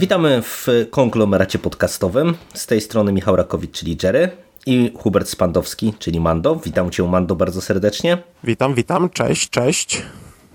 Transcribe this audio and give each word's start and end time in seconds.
Witamy 0.00 0.42
w 0.42 0.66
konglomeracie 0.90 1.58
podcastowym. 1.58 2.34
Z 2.54 2.66
tej 2.66 2.80
strony 2.80 3.12
Michał 3.12 3.36
Rakowicz, 3.36 3.72
czyli 3.72 3.98
Jerry 4.02 4.30
i 4.66 4.92
Hubert 4.96 5.28
Spandowski, 5.28 5.94
czyli 5.98 6.20
Mando. 6.20 6.56
Witam 6.56 6.90
Cię 6.90 7.02
Mando 7.02 7.36
bardzo 7.36 7.60
serdecznie. 7.60 8.18
Witam, 8.44 8.74
witam, 8.74 9.10
cześć, 9.10 9.50
cześć. 9.50 10.02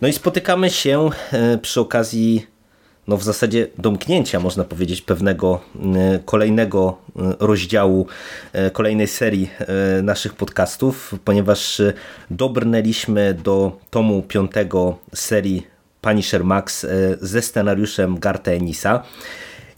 No 0.02 0.08
i 0.08 0.14
spotykamy 0.14 0.70
się 0.70 1.10
e, 1.32 1.58
przy 1.58 1.82
okazji 1.82 2.48
no 3.08 3.18
w 3.18 3.24
zasadzie 3.24 3.68
domknięcia, 3.78 4.40
można 4.40 4.64
powiedzieć, 4.64 5.02
pewnego 5.02 5.62
e, 5.96 6.20
kolejnego 6.20 6.98
e, 7.16 7.36
rozdziału, 7.40 8.08
kolejnej 8.74 9.08
serii 9.08 9.50
naszych 10.04 10.34
podcastów, 10.34 11.16
ponieważ 11.26 11.82
dobrnęliśmy 12.32 13.34
do 13.34 13.80
tomu 13.90 14.22
piątego 14.22 14.98
serii 15.14 15.75
Punisher 16.06 16.44
Max 16.44 16.86
ze 17.22 17.42
scenariuszem 17.42 18.20
Garta 18.20 18.52
Enisa. 18.52 19.04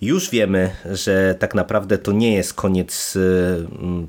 Już 0.01 0.29
wiemy, 0.29 0.69
że 0.91 1.35
tak 1.39 1.55
naprawdę 1.55 1.97
to 1.97 2.11
nie 2.11 2.35
jest 2.35 2.53
koniec 2.53 3.15
y, 3.15 3.19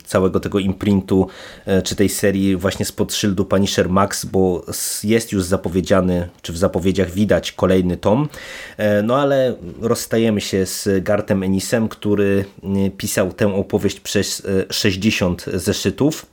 całego 0.05 0.41
tego 0.41 0.59
imprintu, 0.59 1.29
y, 1.69 1.83
czy 1.83 1.97
tej 1.97 2.09
serii 2.09 2.57
właśnie 2.57 2.85
spod 2.85 3.15
szyldu 3.15 3.45
Punisher 3.45 3.89
Max, 3.89 4.25
bo 4.25 4.65
jest 5.05 5.33
już 5.33 5.43
zapowiedziany, 5.43 6.29
czy 6.43 6.53
w 6.53 6.59
zapowiedziach 6.59 7.11
widać 7.11 7.53
kolejny 7.53 7.97
tom. 7.97 8.29
E, 8.77 9.03
no 9.03 9.17
ale 9.17 9.55
rozstajemy 9.81 10.41
się 10.41 10.67
z 10.67 11.05
Gartem 11.05 11.43
Enisem, 11.43 11.89
który 11.89 12.45
pisał 12.97 13.33
tę 13.33 13.55
opowieść 13.55 14.01
przez 14.01 14.47
60 14.71 15.45
zeszytów. 15.55 16.27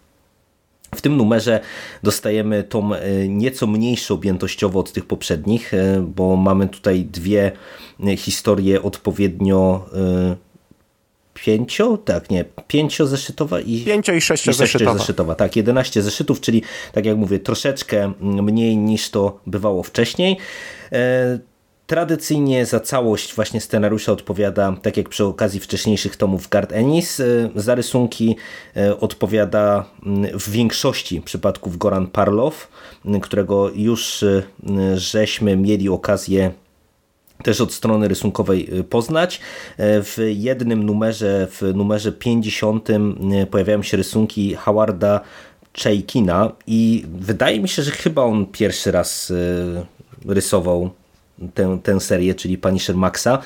W 0.96 1.02
tym 1.02 1.18
numerze 1.18 1.60
dostajemy 2.04 2.64
tom 2.64 2.96
nieco 3.28 3.68
mniejszy 3.68 4.14
objętościowo 4.14 4.80
od 4.80 4.92
tych 4.92 5.06
poprzednich, 5.06 5.72
bo 6.02 6.36
mamy 6.36 6.68
tutaj 6.68 7.06
dwie 7.06 7.52
historię 8.18 8.82
odpowiednio 8.82 9.86
y, 10.32 10.46
pięcio, 11.34 11.98
tak 11.98 12.30
nie, 12.30 12.46
pięciozeszytowa 12.68 13.60
i 13.60 13.84
pięcio 13.86 14.14
i 14.14 14.22
sześciozeszytowa. 14.22 14.98
zeszytowa. 14.98 15.36
Tak, 15.36 15.56
11 15.56 16.02
zeszytów, 16.02 16.42
czyli 16.42 16.62
tak 16.92 17.06
jak 17.06 17.18
mówię, 17.18 17.40
troszeczkę 17.40 18.14
mniej 18.22 18.78
niż 18.78 19.10
to 19.10 19.40
bywało 19.48 19.84
wcześniej. 19.84 20.38
Tradycyjnie 21.88 22.66
za 22.66 22.80
całość 22.80 23.36
właśnie 23.36 23.62
scenariusza 23.62 24.12
odpowiada, 24.12 24.76
tak 24.82 24.98
jak 24.98 25.10
przy 25.10 25.26
okazji 25.26 25.60
wcześniejszych 25.60 26.16
tomów 26.16 26.50
Gard 26.50 26.72
Ennis, 26.72 27.20
e, 27.20 27.26
za 27.56 27.76
rysunki 27.76 28.36
e, 28.78 29.00
odpowiada 29.00 29.86
w 30.40 30.50
większości 30.50 31.22
przypadków 31.22 31.78
Goran 31.78 32.08
Parlow, 32.08 32.68
którego 33.22 33.70
już 33.70 34.26
żeśmy 34.96 35.58
mieli 35.58 35.90
okazję 35.90 36.52
też 37.44 37.62
od 37.62 37.74
strony 37.74 38.08
rysunkowej 38.08 38.80
y, 38.80 38.84
poznać. 38.84 39.42
W 39.78 40.32
jednym 40.36 40.84
numerze, 40.84 41.48
w 41.52 41.62
numerze 41.76 42.12
50 42.12 42.90
y, 42.90 42.94
pojawiają 43.52 43.84
się 43.84 43.98
rysunki 43.98 44.56
Howarda 44.56 45.22
Chaikina 45.84 46.52
i 46.68 47.06
wydaje 47.20 47.60
mi 47.60 47.70
się, 47.70 47.84
że 47.84 47.92
chyba 47.92 48.24
on 48.24 48.46
pierwszy 48.46 48.92
raz 48.92 49.32
y, 49.32 49.86
rysował 50.26 50.90
tę, 51.54 51.80
tę 51.84 52.00
serię, 52.00 52.36
czyli 52.36 52.58
Punisher 52.58 52.96
Maxa, 52.96 53.42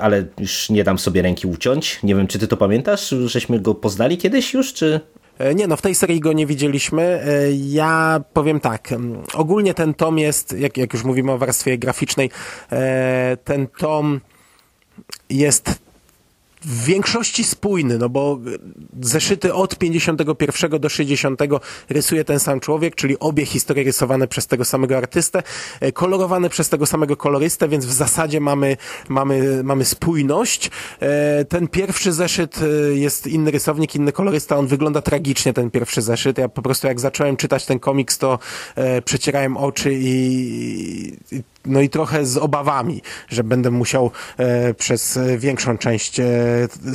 ale 0.00 0.24
już 0.38 0.70
nie 0.70 0.84
dam 0.84 0.98
sobie 0.98 1.22
ręki 1.22 1.46
uciąć. 1.46 1.98
Nie 2.02 2.14
wiem, 2.14 2.26
czy 2.26 2.38
ty 2.38 2.48
to 2.48 2.56
pamiętasz? 2.56 3.14
Żeśmy 3.24 3.60
go 3.60 3.74
poznali 3.74 4.18
kiedyś 4.18 4.54
już, 4.54 4.72
czy... 4.72 5.00
E, 5.38 5.54
nie, 5.54 5.66
no 5.66 5.76
w 5.76 5.82
tej 5.82 5.94
serii 5.94 6.20
go 6.20 6.32
nie 6.32 6.46
widzieliśmy. 6.46 7.02
E, 7.02 7.52
ja 7.52 8.24
powiem 8.32 8.60
tak, 8.60 8.88
ogólnie 9.34 9.74
ten 9.74 9.94
tom 9.94 10.18
jest, 10.18 10.52
jak, 10.58 10.76
jak 10.76 10.92
już 10.92 11.04
mówimy 11.04 11.32
o 11.32 11.38
warstwie 11.38 11.78
graficznej, 11.78 12.30
e, 12.72 13.36
ten 13.44 13.66
tom 13.66 14.20
jest 15.30 15.81
w 16.64 16.84
większości 16.84 17.44
spójny, 17.44 17.98
no 17.98 18.08
bo 18.08 18.38
zeszyty 19.00 19.54
od 19.54 19.76
51 19.76 20.80
do 20.80 20.88
60 20.88 21.40
rysuje 21.88 22.24
ten 22.24 22.40
sam 22.40 22.60
człowiek, 22.60 22.94
czyli 22.94 23.18
obie 23.18 23.46
historie 23.46 23.84
rysowane 23.84 24.28
przez 24.28 24.46
tego 24.46 24.64
samego 24.64 24.96
artystę, 24.96 25.42
e, 25.80 25.92
kolorowane 25.92 26.50
przez 26.50 26.68
tego 26.68 26.86
samego 26.86 27.16
kolorystę, 27.16 27.68
więc 27.68 27.86
w 27.86 27.92
zasadzie 27.92 28.40
mamy, 28.40 28.76
mamy, 29.08 29.64
mamy 29.64 29.84
spójność. 29.84 30.70
E, 31.00 31.44
ten 31.44 31.68
pierwszy 31.68 32.12
zeszyt 32.12 32.60
e, 32.62 32.94
jest 32.94 33.26
inny 33.26 33.50
rysownik, 33.50 33.94
inny 33.94 34.12
kolorysta, 34.12 34.56
on 34.56 34.66
wygląda 34.66 35.02
tragicznie, 35.02 35.52
ten 35.52 35.70
pierwszy 35.70 36.02
zeszyt. 36.02 36.38
Ja 36.38 36.48
po 36.48 36.62
prostu 36.62 36.86
jak 36.86 37.00
zacząłem 37.00 37.36
czytać 37.36 37.66
ten 37.66 37.78
komiks, 37.78 38.18
to 38.18 38.38
przecierałem 39.04 39.56
oczy 39.56 39.94
i, 39.94 41.16
i 41.32 41.42
no 41.64 41.80
i 41.80 41.88
trochę 41.88 42.26
z 42.26 42.36
obawami, 42.36 43.02
że 43.28 43.44
będę 43.44 43.70
musiał 43.70 44.10
e, 44.36 44.74
przez 44.74 45.18
większą 45.38 45.78
część 45.78 46.20
e, 46.20 46.24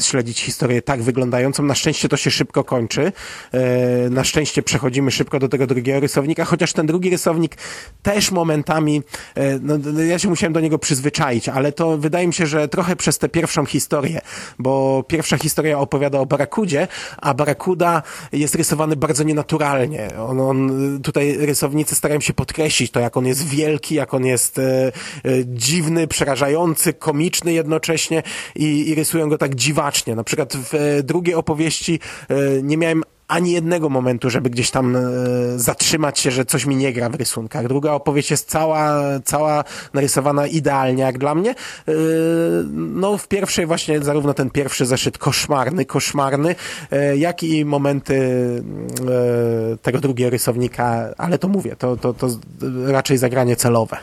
śledzić 0.01 0.41
historię 0.41 0.81
tak 0.81 1.01
wyglądającą. 1.01 1.63
Na 1.63 1.75
szczęście 1.75 2.09
to 2.09 2.17
się 2.17 2.31
szybko 2.31 2.63
kończy. 2.63 3.11
E, 3.51 4.09
na 4.09 4.23
szczęście 4.23 4.63
przechodzimy 4.63 5.11
szybko 5.11 5.39
do 5.39 5.50
tego 5.50 5.67
drugiego 5.67 6.00
rysownika, 6.00 6.45
chociaż 6.45 6.73
ten 6.73 6.85
drugi 6.85 7.09
rysownik 7.09 7.57
też 8.03 8.31
momentami, 8.31 9.01
e, 9.35 9.59
no, 9.59 9.78
no, 9.78 10.01
ja 10.01 10.19
się 10.19 10.29
musiałem 10.29 10.53
do 10.53 10.59
niego 10.59 10.79
przyzwyczaić, 10.79 11.49
ale 11.49 11.72
to 11.72 11.97
wydaje 11.97 12.28
mi 12.28 12.34
się, 12.34 12.47
że 12.47 12.67
trochę 12.67 12.95
przez 12.95 13.17
tę 13.17 13.29
pierwszą 13.29 13.66
historię, 13.66 14.22
bo 14.59 15.03
pierwsza 15.07 15.38
historia 15.38 15.79
opowiada 15.79 16.19
o 16.19 16.25
Barakudzie, 16.25 16.88
a 17.17 17.34
Barakuda 17.34 18.03
jest 18.31 18.55
rysowany 18.55 18.95
bardzo 18.95 19.23
nienaturalnie. 19.23 20.09
On, 20.19 20.39
on, 20.39 20.99
tutaj 21.03 21.38
rysownicy 21.38 21.95
starają 21.95 22.22
się 22.22 22.34
podkreślić 22.34 22.91
to, 22.91 22.99
jak 22.99 23.17
on 23.17 23.25
jest 23.25 23.47
wielki, 23.47 23.95
jak 23.95 24.13
on 24.13 24.25
jest 24.25 24.56
E, 24.59 24.88
e, 24.88 24.91
dziwny, 25.45 26.07
przerażający, 26.07 26.94
komiczny 26.94 27.53
jednocześnie 27.53 28.23
i, 28.56 28.90
i 28.90 28.95
rysują 28.95 29.29
go 29.29 29.38
tak 29.38 29.56
dziwacznie. 29.56 30.16
Na 30.16 30.23
przykład 30.23 30.53
w 30.57 30.73
e, 30.73 31.03
drugiej 31.03 31.35
opowieści 31.35 32.00
nie 32.63 32.78
miałem 32.78 33.03
ani 33.28 33.51
jednego 33.51 33.90
momentu, 33.90 34.29
żeby 34.29 34.50
gdzieś 34.50 34.72
tam 34.72 34.96
e, 34.96 35.01
zatrzymać 35.56 36.19
się, 36.19 36.31
że 36.31 36.46
coś 36.46 36.66
mi 36.66 36.75
nie 36.75 36.94
gra 36.94 37.09
w 37.09 37.16
rysunkach. 37.16 37.67
Druga 37.67 37.91
opowieść 37.91 38.31
jest 38.31 38.50
cała, 38.50 39.01
cała 39.25 39.63
narysowana 39.94 40.47
idealnie, 40.47 41.03
jak 41.03 41.17
dla 41.17 41.35
mnie. 41.35 41.51
E, 41.51 41.94
no, 42.73 43.17
w 43.17 43.28
pierwszej 43.28 43.66
właśnie 43.66 44.00
zarówno 44.03 44.34
ten 44.34 44.50
pierwszy 44.50 44.85
zeszyt 44.85 45.17
koszmarny, 45.17 45.85
koszmarny, 45.85 46.56
e, 46.91 47.17
jak 47.17 47.44
i 47.44 47.66
momenty 47.66 48.17
tego 49.81 50.00
drugiego 50.00 50.29
rysownika, 50.29 51.13
ale 51.17 51.38
to 51.38 51.47
mówię, 51.47 51.75
to, 51.75 51.97
to, 51.97 52.13
to 52.13 52.28
raczej 52.85 53.17
zagranie 53.17 53.56
celowe. 53.56 53.97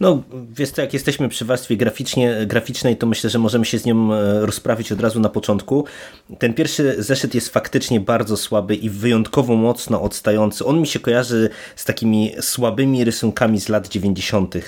No, 0.00 0.22
wiesz 0.52 0.70
co, 0.70 0.82
jak 0.82 0.92
jesteśmy 0.92 1.28
przy 1.28 1.44
warstwie 1.44 1.76
graficznie, 1.76 2.46
graficznej, 2.46 2.96
to 2.96 3.06
myślę, 3.06 3.30
że 3.30 3.38
możemy 3.38 3.64
się 3.64 3.78
z 3.78 3.84
nią 3.84 4.14
e, 4.14 4.46
rozprawić 4.46 4.92
od 4.92 5.00
razu 5.00 5.20
na 5.20 5.28
początku. 5.28 5.84
Ten 6.38 6.54
pierwszy 6.54 7.02
zeszyt 7.02 7.34
jest 7.34 7.48
faktycznie 7.48 8.00
bardzo 8.00 8.36
słaby 8.36 8.74
i 8.76 8.90
wyjątkowo 8.90 9.56
mocno 9.56 10.02
odstający. 10.02 10.64
On 10.64 10.80
mi 10.80 10.86
się 10.86 10.98
kojarzy 10.98 11.50
z 11.76 11.84
takimi 11.84 12.32
słabymi 12.40 13.04
rysunkami 13.04 13.60
z 13.60 13.68
lat 13.68 13.88
90. 13.88 14.56
E, 14.56 14.60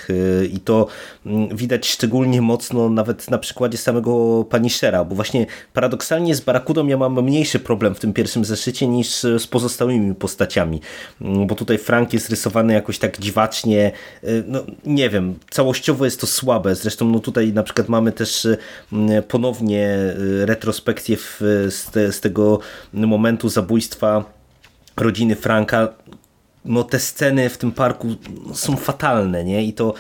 i 0.44 0.60
to 0.60 0.86
mm, 1.26 1.56
widać 1.56 1.88
szczególnie 1.88 2.42
mocno 2.42 2.88
nawet 2.88 3.30
na 3.30 3.38
przykładzie 3.38 3.78
samego 3.78 4.44
Punishera, 4.44 5.04
bo 5.04 5.14
właśnie 5.14 5.46
paradoksalnie 5.72 6.34
z 6.34 6.40
Barakudą 6.40 6.86
ja 6.86 6.96
mam 6.96 7.22
mniejszy 7.22 7.58
problem 7.58 7.94
w 7.94 8.00
tym 8.00 8.12
pierwszym 8.12 8.44
zeszycie 8.44 8.86
niż 8.86 9.08
z 9.38 9.46
pozostałymi 9.46 10.14
postaciami, 10.14 10.80
mm, 11.20 11.46
bo 11.46 11.54
tutaj 11.54 11.78
Frank 11.78 12.12
jest 12.12 12.30
rysowany 12.30 12.72
jakoś 12.72 12.98
tak 12.98 13.20
dziwacznie, 13.20 13.92
e, 14.22 14.26
no 14.46 14.64
nie 14.86 15.10
wiem, 15.10 15.21
wiem, 15.22 15.38
całościowo 15.50 16.04
jest 16.04 16.20
to 16.20 16.26
słabe. 16.26 16.74
Zresztą 16.74 17.08
no 17.08 17.18
tutaj 17.18 17.52
na 17.52 17.62
przykład 17.62 17.88
mamy 17.88 18.12
też 18.12 18.48
mm, 18.92 19.22
ponownie 19.22 19.88
y, 20.18 20.46
retrospekcję 20.46 21.16
w, 21.16 21.40
z, 21.70 21.90
te, 21.90 22.12
z 22.12 22.20
tego 22.20 22.58
momentu 22.92 23.48
zabójstwa 23.48 24.24
rodziny 24.96 25.36
Franka. 25.36 25.88
No 26.64 26.84
te 26.84 26.98
sceny 26.98 27.48
w 27.48 27.58
tym 27.58 27.72
parku 27.72 28.08
są 28.54 28.76
fatalne, 28.76 29.44
nie? 29.44 29.64
I 29.64 29.72
to 29.72 29.94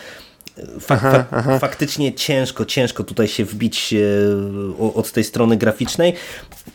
Fak, 0.80 1.04
aha, 1.04 1.24
aha. 1.30 1.58
faktycznie 1.58 2.12
ciężko, 2.12 2.64
ciężko 2.64 3.04
tutaj 3.04 3.28
się 3.28 3.44
wbić 3.44 3.94
od 4.94 5.12
tej 5.12 5.24
strony 5.24 5.56
graficznej. 5.56 6.14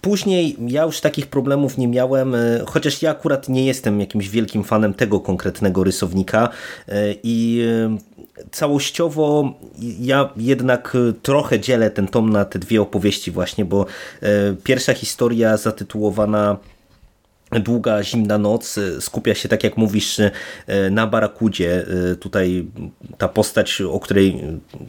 Później 0.02 0.58
ja 0.68 0.84
już 0.84 1.02
takich 1.02 1.28
problemów 1.28 1.78
nie 1.78 1.88
miałem, 1.88 2.36
chociaż 2.66 3.02
ja 3.02 3.12
akurat 3.12 3.50
nie 3.50 3.66
jestem 3.66 4.00
jakimś 4.00 4.30
wielkim 4.30 4.64
fanem 4.64 4.94
tego 4.94 5.20
konkretnego 5.20 5.84
rysownika 5.84 6.50
i 7.24 7.66
całościowo 8.52 9.54
ja 10.00 10.30
jednak 10.38 10.98
trochę 11.22 11.60
dzielę 11.60 11.92
ten 11.92 12.08
tom 12.08 12.30
na 12.30 12.46
te 12.46 12.60
dwie 12.60 12.82
opowieści 12.82 13.32
właśnie, 13.32 13.66
bo 13.66 13.86
pierwsza 14.64 14.94
historia 14.94 15.58
zatytułowana 15.58 16.58
Długa, 17.52 18.04
zimna 18.04 18.38
noc 18.38 18.80
skupia 19.00 19.36
się, 19.36 19.50
tak 19.50 19.64
jak 19.64 19.78
mówisz, 19.78 20.18
na 20.92 21.08
Barakudzie. 21.08 21.86
Tutaj 22.20 22.68
ta 23.18 23.28
postać, 23.28 23.82
o 23.82 24.00
której 24.00 24.44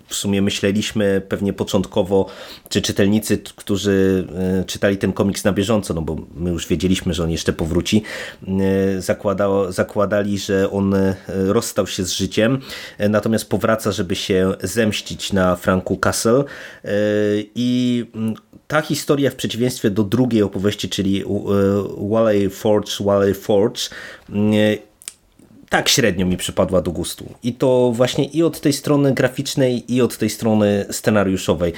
w 0.07 0.15
sumie 0.15 0.43
myśleliśmy 0.43 1.23
pewnie 1.29 1.53
początkowo, 1.53 2.27
czy 2.69 2.83
czytelnicy, 2.83 3.39
którzy 3.57 4.27
czytali 4.67 4.97
ten 4.97 5.13
komiks 5.13 5.45
na 5.45 5.53
bieżąco, 5.53 5.95
no 5.95 6.03
bo 6.03 6.17
my 6.35 6.51
już 6.51 6.67
wiedzieliśmy, 6.67 7.15
że 7.15 7.23
on 7.25 7.31
jeszcze 7.31 7.53
powróci, 7.53 8.03
zakładał, 8.99 9.73
zakładali, 9.73 10.39
że 10.39 10.71
on 10.71 10.95
rozstał 11.29 11.87
się 11.87 12.05
z 12.05 12.13
życiem, 12.13 12.59
natomiast 12.99 13.51
powraca, 13.51 13.93
żeby 13.93 14.17
się 14.17 14.55
zemścić 14.63 15.33
na 15.33 15.57
Franku 15.57 15.97
Castle 15.97 16.45
i 17.55 18.05
ta 18.69 18.83
historia 18.83 19.31
w 19.31 19.35
przeciwieństwie 19.35 19.91
do 19.91 20.05
drugiej 20.05 20.43
opowieści, 20.43 20.89
czyli 20.89 21.25
Wally 22.11 22.51
Forge, 22.51 23.05
Wally 23.05 23.35
Forge, 23.35 23.81
tak 25.69 25.89
średnio 25.89 26.27
mi 26.27 26.37
przypadła 26.37 26.81
do 26.81 26.91
gustu. 26.91 27.35
I 27.43 27.53
to 27.53 27.93
właśnie 27.95 28.25
i 28.25 28.43
od 28.43 28.61
tej 28.61 28.73
strony 28.73 29.15
graficznej, 29.15 29.95
i 29.95 30.03
od 30.03 30.19
tej 30.19 30.31
strony 30.31 30.87
scenariuszowej. 30.91 31.73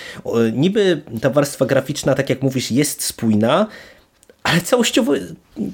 Niby 0.52 1.02
ta 1.20 1.30
warstwa 1.30 1.66
graficzna, 1.66 2.14
tak 2.14 2.30
jak 2.30 2.42
mówisz, 2.42 2.70
jest 2.70 3.02
spójna, 3.02 3.66
ale 4.42 4.60
całościowo 4.60 5.12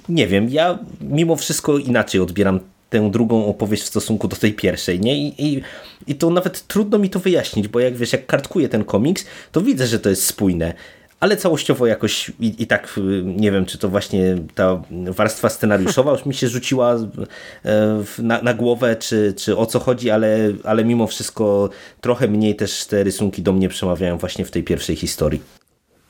nie 0.08 0.26
wiem, 0.26 0.48
ja 0.48 0.78
mimo 1.00 1.36
wszystko 1.36 1.78
inaczej 1.78 2.20
odbieram 2.20 2.60
tę 2.90 3.10
drugą 3.10 3.46
opowieść 3.46 3.82
w 3.82 3.86
stosunku 3.86 4.28
do 4.28 4.36
tej 4.36 4.52
pierwszej, 4.54 5.00
nie? 5.00 5.16
I, 5.16 5.34
i, 5.46 5.62
I 6.06 6.14
to 6.14 6.30
nawet 6.30 6.66
trudno 6.66 6.98
mi 6.98 7.10
to 7.10 7.20
wyjaśnić, 7.20 7.68
bo 7.68 7.80
jak 7.80 7.96
wiesz, 7.96 8.12
jak 8.12 8.26
kartkuję 8.26 8.68
ten 8.68 8.84
komiks, 8.84 9.24
to 9.52 9.60
widzę, 9.60 9.86
że 9.86 10.00
to 10.00 10.10
jest 10.10 10.26
spójne 10.26 10.74
ale 11.20 11.36
całościowo 11.36 11.86
jakoś 11.86 12.32
i, 12.40 12.62
i, 12.62 12.66
tak 12.66 13.00
nie 13.24 13.52
wiem, 13.52 13.66
czy 13.66 13.78
to 13.78 13.88
właśnie 13.88 14.38
ta 14.54 14.82
warstwa 14.90 15.48
scenariuszowa 15.48 16.12
już 16.12 16.26
mi 16.26 16.34
się 16.34 16.48
rzuciła 16.48 16.94
e, 16.94 18.02
na, 18.18 18.42
na 18.42 18.54
głowę, 18.54 18.96
czy, 18.96 19.34
czy 19.36 19.56
o 19.56 19.66
co 19.66 19.80
chodzi, 19.80 20.10
ale, 20.10 20.52
ale 20.64 20.84
mimo 20.84 21.06
wszystko 21.06 21.70
trochę 22.00 22.28
mniej 22.28 22.56
też 22.56 22.86
te 22.86 23.04
rysunki 23.04 23.42
do 23.42 23.52
mnie 23.52 23.68
przemawiają 23.68 24.18
właśnie 24.18 24.44
w 24.44 24.50
tej 24.50 24.62
pierwszej 24.62 24.96
historii. 24.96 25.42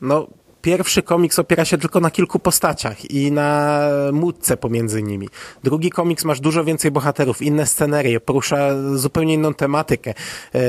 No, 0.01 0.27
pierwszy 0.67 1.03
komiks 1.03 1.39
opiera 1.39 1.65
się 1.65 1.79
tylko 1.79 2.01
na 2.01 2.11
kilku 2.11 2.39
postaciach 2.39 3.11
i 3.11 3.33
na 3.33 3.81
módce 4.13 4.57
pomiędzy 4.57 5.03
nimi. 5.03 5.29
Drugi 5.65 5.91
komiks 5.91 6.25
masz 6.25 6.41
dużo 6.41 6.65
więcej 6.65 6.91
bohaterów, 6.91 7.43
inne 7.43 7.67
scenerie, 7.67 8.21
porusza 8.21 8.69
zupełnie 8.95 9.35
inną 9.35 9.55
tematykę. 9.55 10.15
E, 10.55 10.61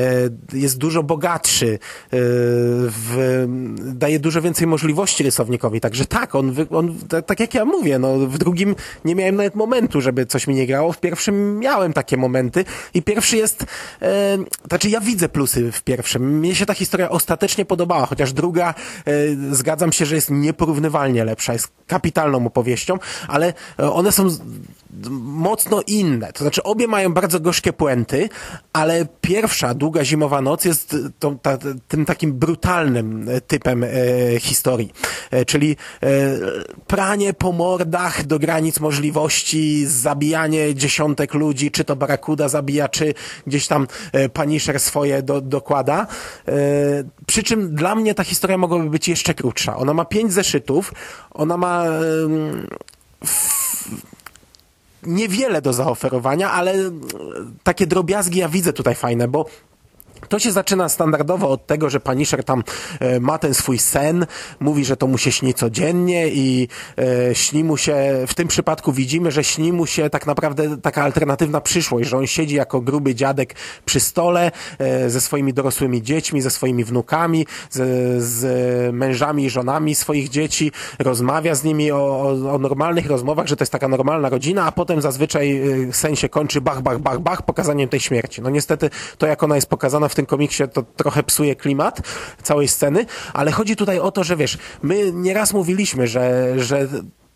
jest 0.54 0.78
dużo 0.78 1.04
bogatszy, 1.04 1.74
e, 1.74 1.78
w, 2.12 3.46
daje 3.78 4.20
dużo 4.20 4.42
więcej 4.42 4.68
możliwości 4.68 5.24
rysownikowi. 5.24 5.82
Także 5.82 6.06
tak, 6.06 6.36
on, 6.36 6.56
on, 6.72 6.96
tak 7.26 7.40
jak 7.40 7.54
ja 7.54 7.66
mówię, 7.66 8.00
no, 8.00 8.18
w 8.18 8.38
drugim 8.38 8.76
nie 9.06 9.16
miałem 9.16 9.36
nawet 9.36 9.56
momentu, 9.56 10.02
żeby 10.02 10.26
coś 10.26 10.48
mi 10.48 10.56
nie 10.56 10.68
grało. 10.68 10.94
W 10.94 11.00
pierwszym 11.00 11.60
miałem 11.60 11.94
takie 11.94 12.18
momenty 12.18 12.66
i 12.94 13.02
pierwszy 13.02 13.38
jest, 13.38 13.66
e, 14.02 14.38
znaczy 14.68 14.90
ja 14.90 15.02
widzę 15.02 15.30
plusy 15.30 15.72
w 15.72 15.82
pierwszym. 15.82 16.40
Mnie 16.40 16.56
się 16.56 16.66
ta 16.66 16.74
historia 16.74 17.10
ostatecznie 17.10 17.66
podobała, 17.66 18.06
chociaż 18.06 18.34
druga, 18.34 18.74
e, 19.06 19.12
zgadzam 19.52 19.87
zgadzam 19.88 19.92
się, 19.94 20.06
że 20.06 20.16
jest 20.16 20.32
nieporównywalnie 20.32 21.26
lepsza, 21.26 21.54
jest 21.54 21.72
kapitalną 21.88 22.46
opowieścią, 22.46 23.00
ale 23.28 23.54
e, 23.80 23.92
one 23.92 24.12
są 24.12 24.30
mocno 25.22 25.82
inne. 25.88 26.34
To 26.34 26.40
znaczy 26.44 26.64
obie 26.64 26.88
mają 26.88 27.14
bardzo 27.14 27.40
gorzkie 27.40 27.74
puenty, 27.74 28.30
ale 28.74 29.08
pierwsza, 29.22 29.74
Długa 29.74 30.06
Zimowa 30.06 30.42
Noc 30.42 30.66
jest 30.66 30.96
tą, 31.20 31.40
ta, 31.40 31.58
tym 31.88 32.06
takim 32.06 32.34
brutalnym 32.34 33.30
typem 33.48 33.84
e, 33.84 33.90
historii. 34.40 34.94
E, 35.32 35.46
czyli 35.46 35.76
e, 36.04 36.08
pranie 36.88 37.34
po 37.34 37.52
mordach 37.52 38.26
do 38.26 38.40
granic 38.40 38.80
możliwości, 38.80 39.86
zabijanie 39.86 40.76
dziesiątek 40.76 41.34
ludzi, 41.34 41.72
czy 41.72 41.84
to 41.84 41.96
Barakuda 41.96 42.50
zabija, 42.50 42.90
czy 42.90 43.14
gdzieś 43.48 43.68
tam 43.68 43.88
e, 44.14 44.80
swoje 44.80 45.22
do, 45.22 45.42
dokłada. 45.42 46.08
E, 46.48 46.54
przy 47.28 47.44
czym 47.44 47.76
dla 47.76 47.96
mnie 47.96 48.16
ta 48.16 48.24
historia 48.24 48.58
mogłaby 48.58 48.90
być 48.90 49.08
jeszcze 49.08 49.34
krótsza. 49.34 49.78
Ona 49.78 49.94
ma 49.94 50.06
pięć 50.06 50.34
zeszytów, 50.34 50.94
ona 51.32 51.58
ma 51.58 51.86
niewiele 55.04 55.62
do 55.62 55.74
zaoferowania, 55.74 56.52
ale 56.52 56.74
takie 57.64 57.88
drobiazgi 57.88 58.40
ja 58.40 58.50
widzę 58.50 58.74
tutaj 58.74 58.96
fajne, 58.96 59.28
bo 59.28 59.46
to 60.30 60.40
się 60.40 60.52
zaczyna 60.52 60.90
standardowo 60.90 61.50
od 61.50 61.68
tego, 61.68 61.90
że 61.90 62.00
Punisher 62.00 62.44
tam 62.44 62.64
e, 63.00 63.20
ma 63.20 63.38
ten 63.38 63.54
swój 63.54 63.80
sen, 63.80 64.26
mówi, 64.60 64.86
że 64.86 64.98
to 64.98 65.08
mu 65.08 65.18
się 65.18 65.32
śni 65.32 65.54
codziennie 65.54 66.28
i 66.28 66.68
e, 67.30 67.36
śni 67.36 67.64
mu 67.64 67.78
się, 67.78 67.96
w 68.28 68.34
tym 68.34 68.48
przypadku 68.48 68.92
widzimy, 68.92 69.32
że 69.32 69.44
śni 69.44 69.74
mu 69.74 69.86
się 69.86 70.10
tak 70.10 70.28
naprawdę 70.28 70.78
taka 70.78 71.04
alternatywna 71.04 71.62
przyszłość, 71.62 72.10
że 72.10 72.18
on 72.18 72.28
siedzi 72.28 72.56
jako 72.56 72.82
gruby 72.82 73.16
dziadek 73.16 73.56
przy 73.86 74.00
stole 74.00 74.52
e, 74.80 75.10
ze 75.10 75.22
swoimi 75.22 75.54
dorosłymi 75.54 76.02
dziećmi, 76.02 76.42
ze 76.42 76.50
swoimi 76.50 76.84
wnukami, 76.84 77.46
z, 77.70 78.24
z 78.24 78.94
mężami 78.96 79.46
i 79.46 79.50
żonami 79.50 79.96
swoich 79.96 80.30
dzieci, 80.30 80.72
rozmawia 81.00 81.56
z 81.56 81.64
nimi 81.64 81.92
o, 81.92 81.98
o, 81.98 82.54
o 82.54 82.58
normalnych 82.58 83.08
rozmowach, 83.08 83.48
że 83.48 83.56
to 83.56 83.64
jest 83.64 83.72
taka 83.72 83.88
normalna 83.88 84.30
rodzina, 84.30 84.66
a 84.66 84.72
potem 84.72 85.02
zazwyczaj 85.02 85.62
sen 85.92 86.16
się 86.16 86.30
kończy 86.30 86.62
bach, 86.62 86.82
bach, 86.82 87.00
bach, 87.00 87.20
bach, 87.20 87.42
pokazaniem 87.42 87.90
tej 87.90 88.00
śmierci. 88.00 88.42
No 88.42 88.50
niestety 88.50 88.90
to, 89.18 89.28
jak 89.28 89.44
ona 89.44 89.56
jest 89.56 89.70
pokazana 89.70 90.07
w 90.10 90.16
tym 90.16 90.26
komiksie, 90.26 90.64
to 90.74 90.84
trochę 90.84 91.24
psuje 91.24 91.56
klimat 91.56 92.02
całej 92.44 92.68
sceny, 92.68 93.06
ale 93.34 93.52
chodzi 93.52 93.76
tutaj 93.76 94.00
o 94.00 94.12
to, 94.12 94.24
że 94.24 94.36
wiesz, 94.36 94.58
my 94.84 95.12
nieraz 95.12 95.54
mówiliśmy, 95.54 96.08
że, 96.08 96.54
że 96.60 96.88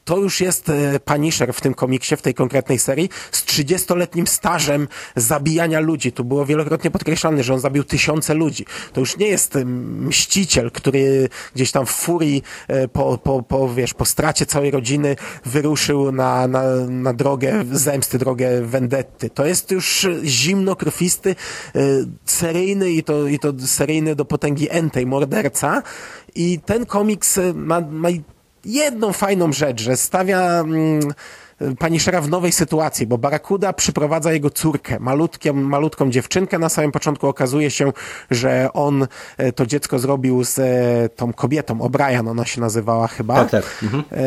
to 0.06 0.18
już 0.18 0.42
jest 0.42 0.70
e, 0.70 1.00
Punisher 1.00 1.54
w 1.54 1.62
tym 1.62 1.74
komiksie, 1.74 2.16
w 2.16 2.22
tej 2.22 2.34
konkretnej 2.34 2.80
serii, 2.80 3.10
z 3.32 3.46
30-letnim 3.46 4.28
stażem 4.28 4.88
zabijania 5.16 5.80
ludzi. 5.80 6.12
Tu 6.12 6.24
było 6.24 6.46
wielokrotnie 6.46 6.92
podkreślane, 6.92 7.44
że 7.44 7.54
on 7.54 7.60
zabił 7.60 7.84
tysiące 7.84 8.34
ludzi. 8.34 8.66
To 8.94 9.00
już 9.00 9.18
nie 9.18 9.28
jest 9.28 9.56
mściciel, 9.66 10.72
który 10.72 11.30
gdzieś 11.56 11.72
tam 11.72 11.86
w 11.86 11.90
furii 11.90 12.44
e, 12.68 12.88
po, 12.88 13.18
po, 13.18 13.44
po, 13.44 13.74
wiesz, 13.74 13.94
po 13.94 14.06
stracie 14.06 14.46
całej 14.46 14.72
rodziny 14.72 15.16
wyruszył 15.46 16.12
na, 16.12 16.48
na, 16.48 16.64
na 16.90 17.14
drogę 17.14 17.66
zemsty, 17.72 18.18
drogę 18.18 18.62
vendetty. 18.62 19.30
To 19.30 19.46
jest 19.46 19.72
już 19.72 20.08
zimnokrwisty, 20.24 21.36
e, 21.76 21.80
seryjny 22.26 22.92
i 22.92 23.04
to, 23.04 23.28
i 23.28 23.40
to 23.40 23.54
seryjny 23.66 24.16
do 24.16 24.26
potęgi 24.26 24.68
entej 24.70 25.06
morderca. 25.06 25.84
I 26.36 26.60
ten 26.66 26.86
komiks 26.86 27.40
ma, 27.54 27.82
ma 27.82 28.10
jedną 28.66 29.14
fajną 29.14 29.54
rzecz, 29.54 29.82
że 29.82 29.98
stawia 29.98 30.60
mm, 30.60 31.14
Szera 32.00 32.22
w 32.22 32.30
nowej 32.30 32.52
sytuacji, 32.52 33.08
bo 33.08 33.18
Barakuda 33.18 33.74
przyprowadza 33.74 34.34
jego 34.34 34.50
córkę, 34.50 35.00
malutką, 35.00 35.54
malutką 35.54 36.12
dziewczynkę. 36.12 36.60
Na 36.60 36.70
samym 36.70 36.92
początku 36.92 37.28
okazuje 37.28 37.72
się, 37.72 37.94
że 38.32 38.70
on 38.74 39.08
e, 39.38 39.52
to 39.52 39.66
dziecko 39.66 40.00
zrobił 40.00 40.44
z 40.44 40.60
e, 40.60 41.10
tą 41.10 41.34
kobietą, 41.34 41.78
O'Brien 41.78 42.30
ona 42.30 42.46
się 42.46 42.62
nazywała 42.62 43.08
chyba. 43.08 43.36
Tak, 43.36 43.50
tak. 43.50 43.64
Mhm. 43.84 44.04
E, 44.12 44.26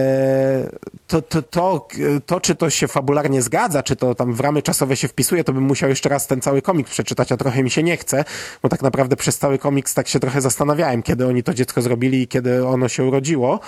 to, 1.06 1.22
to, 1.22 1.42
to, 1.42 1.88
to, 2.26 2.40
czy 2.40 2.54
to 2.54 2.70
się 2.70 2.88
fabularnie 2.88 3.42
zgadza, 3.42 3.82
czy 3.82 3.96
to 3.96 4.14
tam 4.14 4.34
w 4.34 4.40
ramy 4.40 4.62
czasowe 4.62 4.96
się 4.96 5.08
wpisuje, 5.08 5.44
to 5.44 5.52
bym 5.52 5.62
musiał 5.62 5.88
jeszcze 5.88 6.08
raz 6.08 6.26
ten 6.26 6.40
cały 6.40 6.62
komiks 6.62 6.90
przeczytać, 6.90 7.32
a 7.32 7.36
trochę 7.36 7.62
mi 7.62 7.70
się 7.70 7.82
nie 7.82 7.96
chce, 7.96 8.24
bo 8.62 8.68
tak 8.68 8.82
naprawdę 8.82 9.16
przez 9.16 9.38
cały 9.38 9.58
komiks 9.58 9.94
tak 9.94 10.08
się 10.08 10.20
trochę 10.20 10.40
zastanawiałem, 10.40 11.02
kiedy 11.02 11.26
oni 11.26 11.42
to 11.42 11.54
dziecko 11.54 11.82
zrobili 11.82 12.22
i 12.22 12.28
kiedy 12.28 12.66
ono 12.66 12.88
się 12.88 13.04
urodziło. 13.04 13.60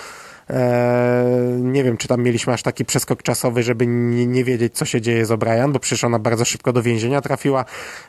Eee, 0.49 1.61
nie 1.61 1.83
wiem, 1.83 1.97
czy 1.97 2.07
tam 2.07 2.23
mieliśmy 2.23 2.53
aż 2.53 2.63
taki 2.63 2.85
przeskok 2.85 3.23
czasowy, 3.23 3.63
żeby 3.63 3.87
nie, 3.87 4.27
nie 4.27 4.43
wiedzieć, 4.43 4.75
co 4.75 4.85
się 4.85 5.01
dzieje 5.01 5.25
z 5.25 5.29
O'Brien, 5.29 5.71
bo 5.71 5.79
przecież 5.79 6.03
ona 6.03 6.19
bardzo 6.19 6.45
szybko 6.45 6.73
do 6.73 6.81
więzienia 6.81 7.21
trafiła, 7.21 7.65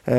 eee, 0.06 0.16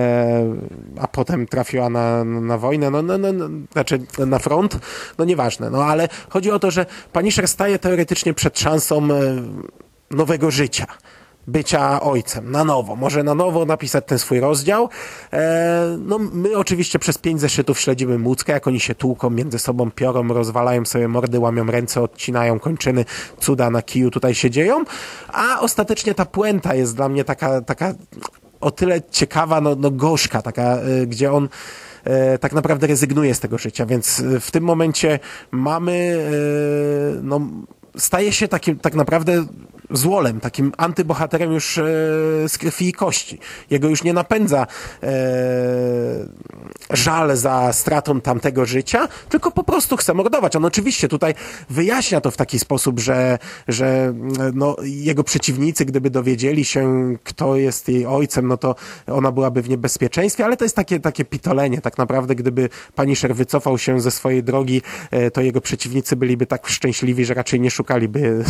a 0.99 1.07
potem 1.07 1.45
trafiła 1.45 1.89
na, 1.89 2.23
na 2.23 2.57
wojnę, 2.57 2.89
no, 2.89 3.01
no, 3.01 3.17
no, 3.17 3.33
no, 3.33 3.49
znaczy 3.71 3.99
na 4.27 4.39
front, 4.39 4.79
no 5.17 5.25
nieważne, 5.25 5.69
no 5.69 5.83
ale 5.83 6.09
chodzi 6.29 6.51
o 6.51 6.59
to, 6.59 6.71
że 6.71 6.85
Punisher 7.13 7.47
staje 7.47 7.79
teoretycznie 7.79 8.33
przed 8.33 8.59
szansą 8.59 8.97
e, 8.97 9.07
nowego 10.11 10.51
życia 10.51 10.85
bycia 11.49 12.01
ojcem 12.01 12.51
na 12.51 12.63
nowo, 12.63 12.95
może 12.95 13.23
na 13.23 13.35
nowo 13.35 13.65
napisać 13.65 14.05
ten 14.07 14.19
swój 14.19 14.39
rozdział. 14.39 14.89
E, 15.33 15.97
no 15.99 16.19
my 16.19 16.57
oczywiście 16.57 16.99
przez 16.99 17.17
pięć 17.17 17.41
zeszytów 17.41 17.79
śledzimy 17.79 18.17
Muckę, 18.17 18.53
jak 18.53 18.67
oni 18.67 18.79
się 18.79 18.95
tłuką 18.95 19.29
między 19.29 19.59
sobą, 19.59 19.91
piorą, 19.91 20.27
rozwalają 20.27 20.85
sobie 20.85 21.07
mordy, 21.07 21.39
łamią 21.39 21.65
ręce, 21.65 22.01
odcinają 22.01 22.59
kończyny, 22.59 23.05
cuda 23.39 23.69
na 23.69 23.81
kiju 23.81 24.11
tutaj 24.11 24.35
się 24.35 24.49
dzieją, 24.49 24.83
a 25.33 25.59
ostatecznie 25.59 26.13
ta 26.15 26.25
puenta 26.25 26.75
jest 26.75 26.95
dla 26.95 27.09
mnie 27.09 27.23
taka, 27.23 27.61
taka 27.61 27.93
o 28.61 28.71
tyle 28.71 29.01
ciekawa, 29.11 29.61
no, 29.61 29.75
no 29.75 29.91
gorzka, 29.91 30.41
taka, 30.41 30.77
y, 30.77 31.07
gdzie 31.07 31.31
on 31.31 31.49
e, 32.03 32.37
tak 32.37 32.53
naprawdę 32.53 32.87
rezygnuje 32.87 33.35
z 33.35 33.39
tego 33.39 33.57
życia, 33.57 33.85
więc 33.85 34.23
w 34.39 34.51
tym 34.51 34.63
momencie 34.63 35.19
mamy 35.51 36.25
no 37.23 37.41
staje 37.97 38.31
się 38.31 38.47
takim 38.47 38.79
tak 38.79 38.95
naprawdę 38.95 39.45
złolem, 39.91 40.39
takim 40.39 40.72
antybohaterem 40.77 41.51
już 41.51 41.77
e, 41.77 41.84
z 42.48 42.58
krwi 42.58 42.88
i 42.88 42.93
kości. 42.93 43.39
Jego 43.69 43.89
już 43.89 44.03
nie 44.03 44.13
napędza 44.13 44.67
e, 45.03 45.10
żal 46.89 47.38
za 47.38 47.74
stratą 47.74 48.22
tamtego 48.22 48.65
życia, 48.65 49.08
tylko 49.29 49.51
po 49.51 49.63
prostu 49.63 49.98
chce 49.98 50.13
mordować. 50.13 50.55
On 50.55 50.65
oczywiście 50.65 51.08
tutaj 51.08 51.34
wyjaśnia 51.69 52.22
to 52.22 52.31
w 52.31 52.38
taki 52.38 52.60
sposób, 52.60 53.00
że, 53.00 53.38
że 53.67 54.13
no, 54.53 54.75
jego 54.84 55.24
przeciwnicy, 55.24 55.86
gdyby 55.86 56.10
dowiedzieli 56.10 56.65
się, 56.65 57.15
kto 57.24 57.55
jest 57.55 57.89
jej 57.89 58.05
ojcem, 58.05 58.48
no 58.48 58.58
to 58.58 58.75
ona 59.08 59.31
byłaby 59.31 59.62
w 59.62 59.69
niebezpieczeństwie, 59.69 60.46
ale 60.46 60.58
to 60.58 60.65
jest 60.65 60.75
takie, 60.75 61.00
takie 61.00 61.25
pitolenie. 61.25 61.81
Tak 61.81 61.98
naprawdę, 61.98 62.36
gdyby 62.36 62.69
Punisher 62.96 63.36
wycofał 63.36 63.77
się 63.77 64.01
ze 64.01 64.12
swojej 64.12 64.43
drogi, 64.43 64.81
e, 65.12 65.31
to 65.31 65.41
jego 65.41 65.62
przeciwnicy 65.62 66.15
byliby 66.15 66.46
tak 66.46 66.67
szczęśliwi, 66.67 67.25
że 67.25 67.34
raczej 67.34 67.60
nie 67.60 67.72
szukaliby 67.72 68.19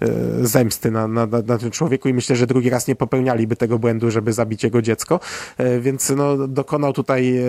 e, 0.00 0.46
zemsty 0.56 0.90
na, 0.90 1.08
na, 1.08 1.26
na 1.26 1.58
tym 1.58 1.70
człowieku 1.70 2.08
i 2.08 2.14
myślę, 2.14 2.36
że 2.36 2.46
drugi 2.46 2.70
raz 2.70 2.88
nie 2.88 2.96
popełnialiby 2.96 3.56
tego 3.56 3.78
błędu, 3.78 4.10
żeby 4.10 4.32
zabić 4.32 4.64
jego 4.64 4.82
dziecko. 4.82 5.20
E, 5.58 5.80
więc 5.80 6.10
no, 6.10 6.48
dokonał 6.48 6.92
tutaj 6.92 7.40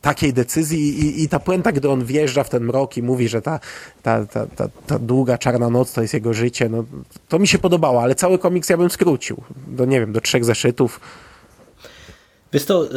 takiej 0.00 0.32
decyzji 0.32 1.06
i, 1.06 1.22
i 1.22 1.28
ta 1.28 1.40
puenta, 1.40 1.72
gdy 1.72 1.90
on 1.90 2.04
wjeżdża 2.04 2.44
w 2.44 2.48
ten 2.48 2.62
mrok 2.64 2.96
i 2.96 3.02
mówi, 3.02 3.28
że 3.28 3.42
ta, 3.42 3.60
ta, 4.02 4.26
ta, 4.26 4.46
ta, 4.46 4.68
ta 4.86 4.98
długa, 4.98 5.38
czarna 5.38 5.70
noc 5.70 5.92
to 5.92 6.02
jest 6.02 6.14
jego 6.14 6.34
życie, 6.34 6.68
no, 6.68 6.84
to 7.28 7.38
mi 7.38 7.48
się 7.48 7.58
podobało, 7.58 8.02
ale 8.02 8.14
cały 8.14 8.38
komiks 8.38 8.68
ja 8.68 8.76
bym 8.76 8.90
skrócił 8.90 9.36
do, 9.66 9.84
nie 9.84 10.00
wiem, 10.00 10.12
do 10.12 10.20
trzech 10.20 10.44
zeszytów. 10.44 11.00
Wiesz 12.52 12.64
to, 12.64 12.88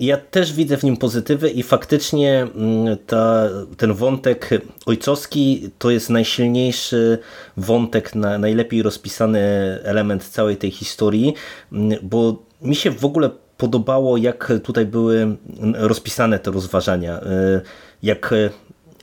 ja 0.00 0.16
też 0.16 0.52
widzę 0.52 0.76
w 0.76 0.82
nim 0.82 0.96
pozytywy 0.96 1.50
i 1.50 1.62
faktycznie 1.62 2.46
mm, 2.54 2.98
ta, 3.06 3.48
ten 3.76 3.94
wątek 3.94 4.50
ojcowski 4.86 5.70
to 5.78 5.90
jest 5.90 6.10
najsilniejszy 6.10 7.18
wątek, 7.56 8.14
na, 8.14 8.38
najlepiej 8.38 8.82
rozpisany 8.82 9.40
element 9.82 10.24
całej 10.24 10.56
tej 10.56 10.70
historii, 10.70 11.34
mm, 11.72 11.98
bo 12.02 12.42
mi 12.62 12.76
się 12.76 12.90
w 12.90 13.04
ogóle 13.04 13.30
podobało, 13.56 14.16
jak 14.16 14.52
tutaj 14.62 14.86
były 14.86 15.36
rozpisane 15.74 16.38
te 16.38 16.50
rozważania. 16.50 17.20
Y, 17.20 17.60
jak 18.02 18.34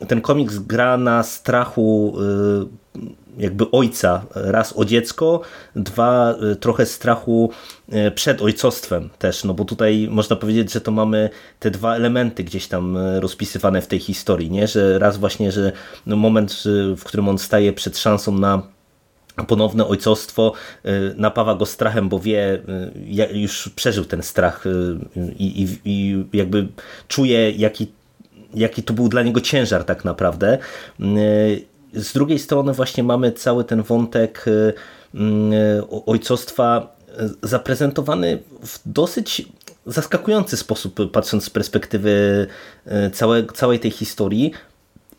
ten 0.08 0.22
komiks 0.22 0.58
gra 0.58 0.98
na 0.98 1.24
strachu 1.24 2.14
y, 2.64 2.68
jakby 3.38 3.72
ojca, 3.72 4.26
raz 4.36 4.74
o 4.78 4.86
dziecko, 4.86 5.42
dwa 5.76 6.36
y, 6.52 6.56
trochę 6.56 6.86
strachu 6.86 7.52
przed 8.16 8.42
ojcostwem 8.42 9.10
też, 9.20 9.44
no 9.44 9.54
bo 9.54 9.66
tutaj 9.66 10.08
można 10.12 10.36
powiedzieć, 10.36 10.74
że 10.74 10.82
to 10.82 10.92
mamy 10.92 11.30
te 11.60 11.72
dwa 11.72 11.96
elementy 11.96 12.44
gdzieś 12.44 12.68
tam 12.68 12.98
rozpisywane 13.20 13.82
w 13.82 13.88
tej 13.88 14.00
historii, 14.00 14.52
nie? 14.52 14.68
że 14.68 15.00
raz 15.00 15.18
właśnie, 15.18 15.52
że 15.52 15.72
no 16.06 16.16
moment, 16.16 16.64
w 16.98 17.04
którym 17.04 17.30
on 17.30 17.38
staje 17.38 17.74
przed 17.74 17.98
szansą 17.98 18.32
na 18.38 18.62
ponowne 19.48 19.88
ojcostwo 19.88 20.54
napawa 21.18 21.56
go 21.56 21.66
strachem, 21.66 22.10
bo 22.10 22.20
wie, 22.20 22.62
już 23.34 23.70
przeżył 23.70 24.06
ten 24.06 24.24
strach 24.24 24.64
i, 25.40 25.64
i, 25.64 25.68
i 25.86 26.26
jakby 26.34 26.68
czuje, 27.08 27.52
jaki, 27.52 27.92
jaki 28.54 28.84
to 28.84 28.94
był 28.94 29.10
dla 29.10 29.24
niego 29.24 29.42
ciężar 29.42 29.84
tak 29.84 30.06
naprawdę. 30.06 30.58
Z 31.94 32.14
drugiej 32.14 32.40
strony 32.40 32.74
właśnie 32.74 33.04
mamy 33.04 33.32
cały 33.32 33.64
ten 33.64 33.84
wątek 33.84 34.46
ojcostwa 36.06 36.96
zaprezentowany 37.44 38.40
w 38.66 38.80
dosyć 38.86 39.46
zaskakujący 39.86 40.58
sposób, 40.58 41.12
patrząc 41.12 41.44
z 41.44 41.50
perspektywy 41.50 42.48
całe, 43.14 43.44
całej 43.46 43.80
tej 43.80 43.92
historii, 43.92 44.52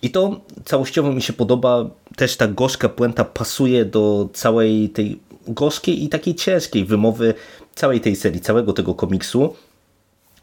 i 0.02 0.10
to 0.10 0.40
całościowo 0.64 1.12
mi 1.12 1.22
się 1.22 1.32
podoba, 1.32 1.90
też 2.16 2.36
ta 2.36 2.48
gorzka 2.48 2.88
puenta 2.88 3.24
pasuje 3.24 3.84
do 3.84 4.28
całej 4.32 4.88
tej 4.88 5.20
gorzkiej 5.48 6.04
i 6.04 6.08
takiej 6.08 6.34
ciężkiej 6.34 6.84
wymowy 6.84 7.34
całej 7.74 8.00
tej 8.00 8.16
serii, 8.16 8.40
całego 8.40 8.72
tego 8.72 8.94
komiksu. 8.94 9.54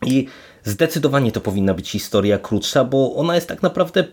I 0.05 0.27
zdecydowanie 0.63 1.31
to 1.31 1.41
powinna 1.41 1.73
być 1.73 1.89
historia 1.89 2.39
krótsza, 2.39 2.83
bo 2.83 3.15
ona 3.15 3.35
jest 3.35 3.47
tak 3.47 3.63
naprawdę 3.63 4.03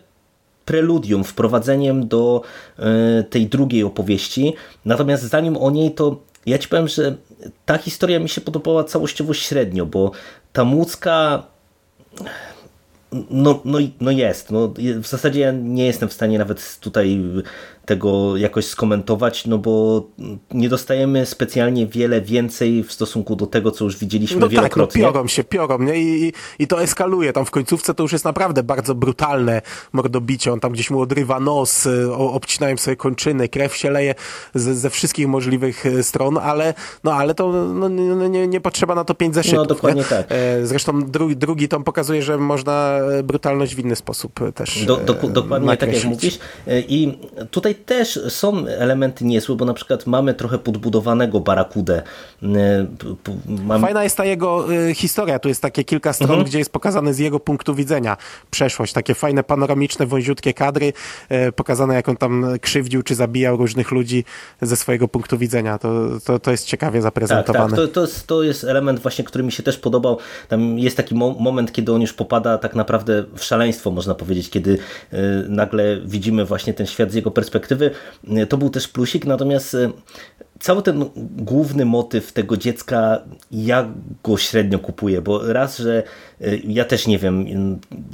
preludium, 0.64 1.24
wprowadzeniem 1.24 2.08
do 2.08 2.42
y, 2.78 3.24
tej 3.24 3.46
drugiej 3.46 3.84
opowieści. 3.84 4.54
Natomiast 4.84 5.22
zanim 5.22 5.56
o 5.56 5.70
niej, 5.70 5.94
to 5.94 6.20
ja 6.46 6.58
ci 6.58 6.68
powiem, 6.68 6.88
że 6.88 7.16
ta 7.66 7.78
historia 7.78 8.18
mi 8.18 8.28
się 8.28 8.40
podobała 8.40 8.84
całościowo 8.84 9.34
średnio, 9.34 9.86
bo 9.86 10.10
ta 10.52 10.64
Mucka 10.64 11.42
no, 13.30 13.60
no, 13.64 13.78
no 14.00 14.10
jest. 14.10 14.50
No, 14.50 14.74
w 15.00 15.06
zasadzie 15.06 15.40
ja 15.40 15.52
nie 15.52 15.86
jestem 15.86 16.08
w 16.08 16.12
stanie 16.12 16.38
nawet 16.38 16.78
tutaj 16.80 17.20
tego 17.84 18.36
jakoś 18.36 18.66
skomentować, 18.66 19.46
no 19.46 19.58
bo 19.58 20.02
nie 20.50 20.68
dostajemy 20.68 21.26
specjalnie 21.26 21.86
wiele 21.86 22.20
więcej 22.20 22.82
w 22.84 22.92
stosunku 22.92 23.36
do 23.36 23.46
tego, 23.46 23.70
co 23.70 23.84
już 23.84 23.98
widzieliśmy 23.98 24.40
no 24.40 24.48
wielokrotnie. 24.48 25.02
Tak, 25.02 25.12
no 25.12 25.12
piorą 25.12 25.28
się, 25.28 25.44
piorą, 25.44 25.78
nie? 25.78 26.02
I, 26.02 26.24
i, 26.24 26.32
I 26.58 26.66
to 26.66 26.82
eskaluje. 26.82 27.32
Tam 27.32 27.44
w 27.44 27.50
końcówce 27.50 27.94
to 27.94 28.02
już 28.02 28.12
jest 28.12 28.24
naprawdę 28.24 28.62
bardzo 28.62 28.94
brutalne 28.94 29.62
mordobicie. 29.92 30.52
On 30.52 30.60
tam 30.60 30.72
gdzieś 30.72 30.90
mu 30.90 31.00
odrywa 31.00 31.40
nos, 31.40 31.86
y, 31.86 32.12
obcinają 32.12 32.76
sobie 32.76 32.96
kończyny, 32.96 33.48
krew 33.48 33.76
się 33.76 33.90
leje 33.90 34.14
ze, 34.54 34.74
ze 34.74 34.90
wszystkich 34.90 35.28
możliwych 35.28 35.86
y, 35.86 36.02
stron, 36.02 36.38
ale, 36.38 36.74
no, 37.04 37.12
ale 37.12 37.34
to 37.34 37.52
no, 37.52 37.88
nie, 38.28 38.48
nie 38.48 38.60
potrzeba 38.60 38.94
na 38.94 39.04
to 39.04 39.14
pięć 39.14 39.34
zeszytów. 39.34 39.58
No 39.58 39.64
dokładnie 39.64 40.02
nie? 40.02 40.08
tak. 40.08 40.26
E, 40.28 40.66
zresztą 40.66 41.02
drugi, 41.02 41.36
drugi 41.36 41.68
tom 41.68 41.84
pokazuje, 41.84 42.22
że 42.22 42.38
można 42.38 42.98
e, 43.18 43.22
brutalność 43.22 43.74
w 43.74 43.78
inny 43.78 43.96
sposób 43.96 44.40
też 44.54 44.84
do, 44.84 44.96
do, 44.96 45.14
Dokładnie 45.14 45.66
nakreślić. 45.66 46.02
tak 46.02 46.04
jak 46.04 46.04
mówisz. 46.04 46.38
E, 46.66 46.80
I 46.80 47.18
tutaj 47.50 47.71
też 47.74 48.20
są 48.28 48.66
elementy 48.66 49.24
niezłe, 49.24 49.56
bo 49.56 49.64
na 49.64 49.74
przykład 49.74 50.06
mamy 50.06 50.34
trochę 50.34 50.58
podbudowanego 50.58 51.40
Barakudę. 51.40 52.02
Mam... 53.46 53.80
Fajna 53.80 54.04
jest 54.04 54.16
ta 54.16 54.24
jego 54.24 54.72
y, 54.72 54.94
historia, 54.94 55.38
tu 55.38 55.48
jest 55.48 55.62
takie 55.62 55.84
kilka 55.84 56.12
stron, 56.12 56.30
mhm. 56.30 56.46
gdzie 56.48 56.58
jest 56.58 56.72
pokazane 56.72 57.14
z 57.14 57.18
jego 57.18 57.40
punktu 57.40 57.74
widzenia 57.74 58.16
przeszłość, 58.50 58.92
takie 58.92 59.14
fajne 59.14 59.44
panoramiczne, 59.44 60.06
wąziutkie 60.06 60.54
kadry, 60.54 60.92
y, 61.48 61.52
pokazane 61.52 61.94
jak 61.94 62.08
on 62.08 62.16
tam 62.16 62.46
krzywdził 62.60 63.02
czy 63.02 63.14
zabijał 63.14 63.56
różnych 63.56 63.90
ludzi 63.90 64.24
ze 64.62 64.76
swojego 64.76 65.08
punktu 65.08 65.38
widzenia. 65.38 65.78
To, 65.78 66.08
to, 66.24 66.38
to 66.38 66.50
jest 66.50 66.66
ciekawie 66.66 67.02
zaprezentowane. 67.02 67.76
Tak, 67.76 67.78
tak. 67.78 67.88
To, 67.88 67.94
to, 67.94 68.00
jest, 68.00 68.26
to 68.26 68.42
jest 68.42 68.64
element 68.64 69.00
właśnie, 69.00 69.24
który 69.24 69.44
mi 69.44 69.52
się 69.52 69.62
też 69.62 69.78
podobał. 69.78 70.18
Tam 70.48 70.78
jest 70.78 70.96
taki 70.96 71.14
mo 71.14 71.30
moment, 71.30 71.72
kiedy 71.72 71.92
on 71.92 72.00
już 72.00 72.12
popada 72.12 72.58
tak 72.58 72.74
naprawdę 72.74 73.24
w 73.36 73.44
szaleństwo, 73.44 73.90
można 73.90 74.14
powiedzieć, 74.14 74.50
kiedy 74.50 74.70
y, 74.70 75.18
nagle 75.48 76.00
widzimy 76.04 76.44
właśnie 76.44 76.74
ten 76.74 76.86
świat 76.86 77.12
z 77.12 77.14
jego 77.14 77.30
perspektywy, 77.30 77.61
to 78.48 78.58
był 78.58 78.70
też 78.70 78.88
plusik, 78.88 79.24
natomiast 79.24 79.74
e, 79.74 79.90
cały 80.60 80.82
ten 80.82 81.04
główny 81.36 81.84
motyw 81.84 82.32
tego 82.32 82.56
dziecka, 82.56 83.18
ja 83.50 83.88
go 84.24 84.36
średnio 84.36 84.78
kupuję, 84.78 85.22
bo 85.22 85.52
raz, 85.52 85.78
że 85.78 86.02
e, 86.40 86.56
ja 86.56 86.84
też 86.84 87.06
nie 87.06 87.18
wiem 87.18 87.46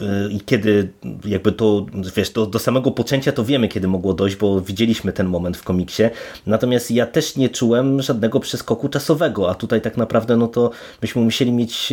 e, 0.01 0.31
i 0.31 0.41
kiedy 0.41 0.89
jakby 1.25 1.53
to, 1.53 1.87
wiesz, 2.17 2.31
to 2.31 2.47
do 2.47 2.59
samego 2.59 2.91
poczęcia 2.91 3.33
to 3.33 3.45
wiemy, 3.45 3.69
kiedy 3.69 3.89
mogło 3.89 4.15
dojść, 4.15 4.37
bo 4.37 4.61
widzieliśmy 4.61 5.13
ten 5.13 5.27
moment 5.27 5.57
w 5.57 5.63
komiksie, 5.63 6.03
natomiast 6.47 6.91
ja 6.91 7.07
też 7.07 7.37
nie 7.37 7.49
czułem 7.49 8.03
żadnego 8.03 8.41
przeskoku 8.41 8.89
czasowego, 8.89 9.51
a 9.51 9.55
tutaj 9.55 9.81
tak 9.81 9.97
naprawdę 9.97 10.37
no 10.37 10.49
to 10.49 10.71
byśmy 11.01 11.23
musieli 11.23 11.53
mieć 11.53 11.93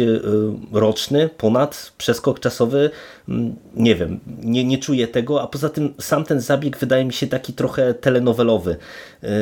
roczny, 0.71 1.29
ponad 1.37 1.93
przeskok 1.97 2.39
czasowy, 2.39 2.89
mm, 3.29 3.55
nie 3.75 3.95
wiem, 3.95 4.19
nie, 4.43 4.63
nie 4.63 4.77
czuję 4.77 5.07
tego, 5.07 5.41
a 5.41 5.47
poza 5.47 5.69
tym 5.69 5.93
sam 5.99 6.23
ten 6.23 6.41
zabieg 6.41 6.77
wydaje 6.77 7.05
mi 7.05 7.13
się 7.13 7.27
taki 7.27 7.53
trochę 7.53 7.93
telenowelowy. 7.93 8.75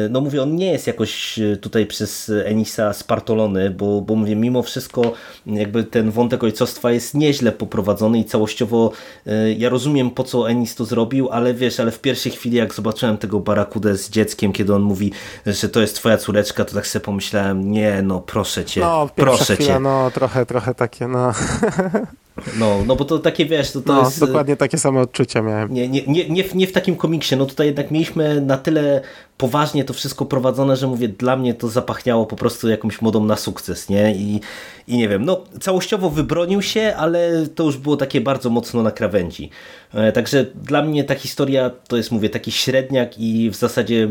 No 0.09 0.21
mówię, 0.21 0.41
on 0.41 0.55
nie 0.55 0.71
jest 0.71 0.87
jakoś 0.93 1.39
e, 1.39 1.57
tutaj 1.57 1.85
przez 1.85 2.31
Enisa 2.45 2.93
spartolony, 2.93 3.69
bo, 3.69 4.01
bo 4.01 4.15
mówię, 4.15 4.35
mimo 4.35 4.63
wszystko 4.63 5.13
jakby 5.45 5.83
ten 5.83 6.11
wątek 6.11 6.43
ojcostwa 6.43 6.91
jest 6.91 7.13
nieźle 7.13 7.51
poprowadzony 7.51 8.19
i 8.19 8.25
całościowo 8.25 8.91
e, 9.27 9.53
ja 9.53 9.69
rozumiem 9.69 10.11
po 10.11 10.23
co 10.23 10.49
Enis 10.49 10.75
to 10.75 10.85
zrobił, 10.85 11.29
ale 11.29 11.53
wiesz, 11.53 11.79
ale 11.79 11.91
w 11.91 11.99
pierwszej 11.99 12.31
chwili 12.31 12.57
jak 12.57 12.73
zobaczyłem 12.73 13.17
tego 13.17 13.39
Barakudę 13.39 13.97
z 13.97 14.09
dzieckiem, 14.09 14.53
kiedy 14.53 14.75
on 14.75 14.81
mówi, 14.81 15.11
że 15.45 15.69
to 15.69 15.81
jest 15.81 15.95
twoja 15.95 16.17
córeczka, 16.17 16.65
to 16.65 16.73
tak 16.73 16.87
sobie 16.87 17.05
pomyślałem, 17.05 17.71
nie 17.71 18.01
no 18.01 18.19
proszę 18.19 18.65
cię, 18.65 18.81
no, 18.81 19.09
proszę 19.15 19.55
chwila, 19.55 19.73
cię. 19.73 19.79
No 19.79 20.11
trochę, 20.11 20.45
trochę 20.45 20.75
takie, 20.75 21.07
no 21.07 21.31
No, 22.59 22.79
no 22.85 22.95
bo 22.95 23.05
to 23.05 23.19
takie 23.19 23.45
wiesz, 23.45 23.71
to, 23.71 23.81
to 23.81 23.93
no, 23.93 24.03
jest... 24.03 24.19
dokładnie 24.19 24.55
takie 24.55 24.77
same 24.77 24.99
odczucia 24.99 25.41
miałem. 25.41 25.73
Nie, 25.73 25.89
nie, 25.89 26.03
nie, 26.07 26.29
nie, 26.29 26.43
w, 26.43 26.55
nie 26.55 26.67
w 26.67 26.71
takim 26.71 26.95
komiksie, 26.95 27.35
no 27.35 27.45
tutaj 27.45 27.67
jednak 27.67 27.91
mieliśmy 27.91 28.41
na 28.41 28.57
tyle 28.57 29.01
poważnie 29.37 29.83
to 29.83 29.93
wszystko 29.93 30.25
prowadzone, 30.25 30.75
że 30.75 30.87
mówię, 30.87 31.07
dla 31.07 31.35
mnie 31.35 31.53
to 31.53 31.67
zapachniało 31.67 32.25
po 32.25 32.35
prostu 32.35 32.69
jakąś 32.69 33.01
modą 33.01 33.25
na 33.25 33.35
sukces, 33.35 33.89
nie? 33.89 34.15
I, 34.15 34.41
i 34.87 34.97
nie 34.97 35.09
wiem, 35.09 35.25
no 35.25 35.43
całościowo 35.61 36.09
wybronił 36.09 36.61
się, 36.61 36.93
ale 36.97 37.47
to 37.55 37.63
już 37.63 37.77
było 37.77 37.97
takie 37.97 38.21
bardzo 38.21 38.49
mocno 38.49 38.83
na 38.83 38.91
krawędzi. 38.91 39.49
E, 39.93 40.11
także 40.11 40.45
dla 40.55 40.81
mnie 40.81 41.03
ta 41.03 41.15
historia 41.15 41.71
to 41.87 41.97
jest, 41.97 42.11
mówię, 42.11 42.29
taki 42.29 42.51
średniak 42.51 43.19
i 43.19 43.49
w 43.49 43.55
zasadzie 43.55 44.09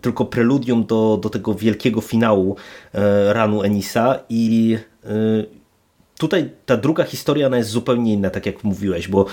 tylko 0.00 0.24
preludium 0.24 0.86
do, 0.86 1.18
do 1.22 1.30
tego 1.30 1.54
wielkiego 1.54 2.00
finału 2.00 2.56
e, 2.94 3.32
ranu 3.32 3.62
Enisa 3.62 4.18
i 4.28 4.78
e, 5.04 5.08
tutaj 6.24 6.50
ta 6.66 6.76
druga 6.76 7.04
historia 7.04 7.46
ona 7.46 7.56
jest 7.56 7.70
zupełnie 7.70 8.12
inna, 8.12 8.30
tak 8.30 8.46
jak 8.46 8.64
mówiłeś, 8.64 9.08
bo 9.08 9.26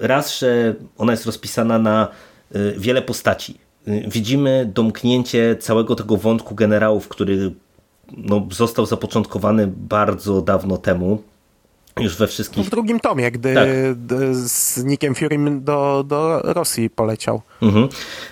raz, 0.00 0.38
że 0.38 0.74
ona 0.98 1.12
jest 1.12 1.26
rozpisana 1.26 1.78
na 1.78 2.08
wiele 2.76 3.02
postaci 3.02 3.58
widzimy 3.86 4.70
domknięcie 4.74 5.56
całego 5.60 5.94
tego 5.94 6.16
wątku 6.16 6.54
generałów, 6.54 7.08
który 7.08 7.52
no, 8.16 8.46
został 8.52 8.86
zapoczątkowany 8.86 9.66
bardzo 9.66 10.42
dawno 10.42 10.76
temu. 10.76 11.22
Już 12.00 12.16
we 12.16 12.26
wszystkich. 12.26 12.66
W 12.66 12.70
drugim 12.70 13.00
tomie, 13.00 13.30
gdy 13.30 13.54
Tak. 13.54 13.68
z 14.32 14.84
Nickiem 14.84 15.14
Furym 15.14 15.64
do, 15.64 16.04
do 16.06 16.40
Rosji 16.42 16.90
poleciał. 16.90 17.42
Mhm. 17.62 17.88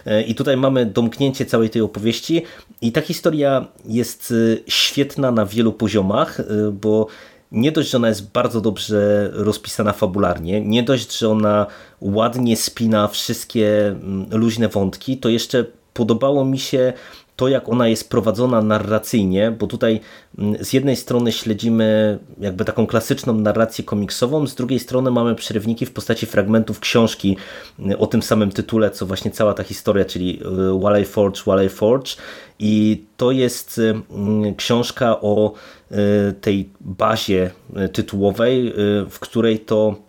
E, 0.07 0.23
I 0.23 0.35
tutaj 0.35 0.57
mamy 0.57 0.87
domknięcie 0.87 1.47
całej 1.47 1.71
tej 1.71 1.83
opowieści 1.83 2.43
i 2.81 2.93
ta 2.93 3.01
historia 3.01 3.67
jest 3.85 4.35
świetna 4.67 5.31
na 5.31 5.47
wielu 5.47 5.73
poziomach, 5.73 6.41
bo 6.73 7.07
nie 7.53 7.73
dość, 7.73 7.91
że 7.91 7.97
ona 7.97 8.09
jest 8.09 8.33
bardzo 8.33 8.61
dobrze 8.61 9.31
rozpisana 9.33 9.93
fabularnie, 9.93 10.61
nie 10.61 10.83
dość, 10.83 11.19
że 11.19 11.29
ona 11.29 11.67
ładnie 12.01 12.57
spina 12.57 13.09
wszystkie 13.09 13.87
mm, 13.87 14.27
luźne 14.31 14.69
wątki, 14.69 15.19
to 15.19 15.29
jeszcze 15.29 15.65
podobało 15.95 16.45
mi 16.45 16.59
się 16.59 16.93
to, 17.39 17.49
jak 17.49 17.69
ona 17.69 17.89
jest 17.89 18.11
prowadzona 18.11 18.63
narracyjnie, 18.63 19.51
bo 19.51 19.67
tutaj 19.67 20.01
mm, 20.39 20.65
z 20.65 20.73
jednej 20.73 20.97
strony 20.97 21.33
śledzimy 21.33 22.19
jakby 22.41 22.65
taką 22.65 22.87
klasyczną 22.87 23.35
narrację 23.35 23.85
komiksową, 23.85 24.47
z 24.47 24.55
drugiej 24.55 24.79
strony 24.79 25.11
mamy 25.11 25.35
przerywniki 25.35 25.87
w 25.87 25.93
postaci 25.93 26.27
fragmentów 26.27 26.81
książki 26.81 27.37
mm, 27.79 28.01
o 28.01 28.07
tym 28.07 28.23
samym 28.23 28.51
tytule, 28.51 28.91
co 28.91 29.07
właśnie 29.07 29.31
cała 29.31 29.55
ta 29.55 29.63
historia, 29.63 30.05
czyli 30.05 30.41
y, 30.77 30.81
Wally 30.81 31.05
Forge, 31.05 31.43
Wally 31.47 31.69
Forge 31.69 32.11
i 32.59 33.05
to 33.17 33.31
jest 33.31 33.79
y, 33.79 33.95
mm, 34.11 34.55
książka 34.55 35.21
o 35.21 35.53
y, 35.93 35.97
tej 36.41 36.71
bazie 36.81 37.51
tytułowej, 37.93 38.73
w 39.11 39.19
której 39.21 39.61
to 39.61 40.09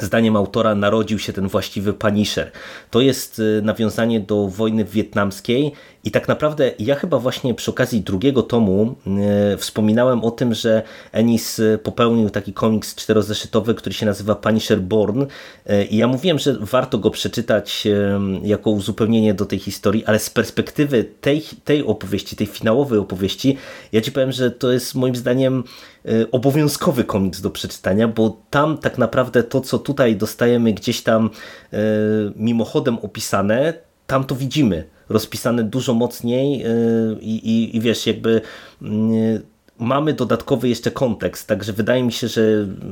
Zdaniem 0.00 0.36
autora 0.36 0.74
narodził 0.74 1.18
się 1.18 1.32
ten 1.32 1.48
właściwy 1.48 1.92
Punisher. 1.92 2.50
To 2.90 3.00
jest 3.00 3.42
nawiązanie 3.62 4.20
do 4.20 4.48
wojny 4.48 4.84
wietnamskiej 4.84 5.72
i 6.04 6.10
tak 6.10 6.28
naprawdę 6.28 6.70
ja 6.78 6.94
chyba 6.94 7.18
właśnie 7.18 7.54
przy 7.54 7.70
okazji 7.70 8.00
drugiego 8.00 8.42
tomu 8.42 8.94
y, 9.54 9.56
wspominałem 9.56 10.24
o 10.24 10.30
tym, 10.30 10.54
że 10.54 10.82
Ennis 11.12 11.58
y, 11.58 11.78
popełnił 11.82 12.30
taki 12.30 12.52
komiks 12.52 12.94
czterozeszytowy, 12.94 13.74
który 13.74 13.94
się 13.94 14.06
nazywa 14.06 14.34
Punisher 14.34 14.80
Born 14.80 15.22
y, 15.22 15.84
i 15.84 15.96
ja 15.96 16.08
mówiłem, 16.08 16.38
że 16.38 16.56
warto 16.60 16.98
go 16.98 17.10
przeczytać 17.10 17.88
jako 18.42 18.70
uzupełnienie 18.70 19.34
do 19.34 19.46
tej 19.46 19.58
historii, 19.58 20.04
ale 20.04 20.18
z 20.18 20.30
perspektywy 20.30 21.04
tej, 21.20 21.42
tej 21.64 21.86
opowieści, 21.86 22.36
tej 22.36 22.46
finałowej 22.46 22.98
opowieści, 22.98 23.56
ja 23.92 24.00
ci 24.00 24.12
powiem, 24.12 24.32
że 24.32 24.50
to 24.50 24.72
jest 24.72 24.94
moim 24.94 25.16
zdaniem 25.16 25.64
obowiązkowy 26.32 27.04
komiks 27.04 27.40
do 27.40 27.50
przeczytania, 27.50 28.08
bo 28.08 28.36
tam 28.50 28.78
tak 28.78 28.98
naprawdę 28.98 29.42
to, 29.42 29.60
co 29.60 29.78
tutaj 29.78 30.16
dostajemy 30.16 30.72
gdzieś 30.72 31.02
tam 31.02 31.30
mimochodem 32.36 32.98
opisane, 32.98 33.74
tam 34.06 34.24
to 34.24 34.34
widzimy 34.34 34.93
rozpisane 35.08 35.64
dużo 35.64 35.94
mocniej 35.94 36.66
y, 36.66 37.16
i, 37.20 37.34
i, 37.34 37.76
i 37.76 37.80
wiesz, 37.80 38.06
jakby 38.06 38.40
y, 38.82 39.42
mamy 39.78 40.12
dodatkowy 40.12 40.68
jeszcze 40.68 40.90
kontekst, 40.90 41.48
także 41.48 41.72
wydaje 41.72 42.02
mi 42.02 42.12
się, 42.12 42.28
że 42.28 42.42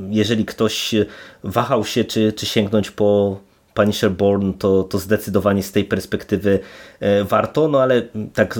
jeżeli 0.09 0.45
ktoś 0.45 0.95
wahał 1.43 1.85
się, 1.85 2.03
czy, 2.03 2.33
czy 2.33 2.45
sięgnąć 2.45 2.91
po 2.91 3.37
Punisher 3.73 4.11
Born, 4.11 4.53
to, 4.53 4.83
to 4.83 4.99
zdecydowanie 4.99 5.63
z 5.63 5.71
tej 5.71 5.85
perspektywy 5.85 6.59
e, 6.99 7.23
warto, 7.23 7.67
no 7.67 7.81
ale 7.81 8.01
tak 8.33 8.59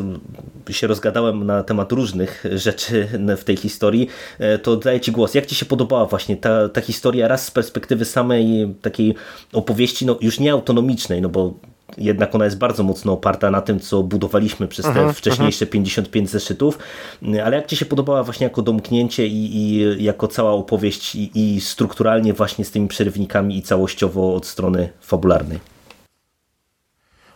się 0.69 0.88
rozgadałem 0.88 1.45
na 1.45 1.63
temat 1.63 1.91
różnych 1.91 2.43
rzeczy 2.55 3.07
w 3.38 3.43
tej 3.43 3.57
historii, 3.57 4.07
e, 4.39 4.60
to 4.60 4.77
daję 4.77 5.00
Ci 5.00 5.12
głos. 5.12 5.33
Jak 5.33 5.45
Ci 5.45 5.55
się 5.55 5.65
podobała 5.65 6.05
właśnie 6.05 6.38
ta, 6.38 6.69
ta 6.69 6.81
historia 6.81 7.27
raz 7.27 7.45
z 7.45 7.51
perspektywy 7.51 8.05
samej 8.05 8.75
takiej 8.81 9.15
opowieści, 9.53 10.05
no 10.05 10.17
już 10.22 10.39
nie 10.39 10.51
autonomicznej, 10.51 11.22
no 11.22 11.29
bo 11.29 11.53
jednak 11.97 12.35
ona 12.35 12.45
jest 12.45 12.57
bardzo 12.57 12.83
mocno 12.83 13.13
oparta 13.13 13.51
na 13.51 13.62
tym, 13.62 13.79
co 13.79 14.03
budowaliśmy 14.03 14.67
przez 14.67 14.85
te 14.85 15.13
wcześniejsze 15.13 15.65
55 15.65 16.29
zeszytów, 16.29 16.79
ale 17.45 17.55
jak 17.55 17.67
Ci 17.67 17.75
się 17.75 17.85
podobała 17.85 18.23
właśnie 18.23 18.43
jako 18.43 18.62
domknięcie 18.62 19.27
i, 19.27 19.55
i 19.55 20.03
jako 20.03 20.27
cała 20.27 20.51
opowieść 20.51 21.15
i, 21.15 21.55
i 21.55 21.62
strukturalnie 21.62 22.33
właśnie 22.33 22.65
z 22.65 22.71
tymi 22.71 22.88
przerywnikami 22.88 23.57
i 23.57 23.62
całościowo 23.62 24.35
od 24.35 24.45
strony 24.45 24.89
fabularnej? 25.01 25.59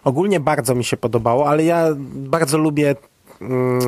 Ogólnie 0.04 0.40
bardzo 0.40 0.76
mi 0.76 0.84
się 0.84 0.98
podobało, 0.98 1.50
ale 1.50 1.64
ja 1.64 1.88
bardzo 2.16 2.58
lubię 2.58 2.96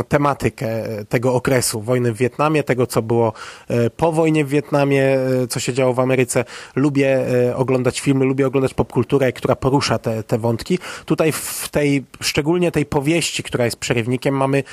tematykę 0.08 0.84
tego 1.10 1.34
okresu 1.34 1.82
wojny 1.82 2.14
w 2.14 2.18
Wietnamie, 2.18 2.64
tego 2.64 2.88
co 2.88 3.02
było 3.02 3.34
e, 3.68 3.90
po 3.90 4.12
wojnie 4.12 4.46
w 4.46 4.50
Wietnamie, 4.50 5.04
e, 5.04 5.48
co 5.48 5.60
się 5.60 5.74
działo 5.74 5.94
w 5.94 6.00
Ameryce. 6.00 6.46
Lubię 6.76 7.28
e, 7.50 7.56
oglądać 7.56 8.00
filmy, 8.00 8.26
lubię 8.26 8.48
oglądać 8.48 8.74
popkulturę, 8.74 9.34
która 9.34 9.56
porusza 9.56 10.00
te, 10.00 10.24
te 10.24 10.38
wątki. 10.38 10.80
Tutaj 11.06 11.32
w 11.32 11.70
tej, 11.72 12.06
szczególnie 12.22 12.72
tej 12.72 12.86
powieści, 12.86 13.44
która 13.44 13.66
jest 13.66 13.78
przerywnikiem, 13.78 14.36
mamy 14.36 14.64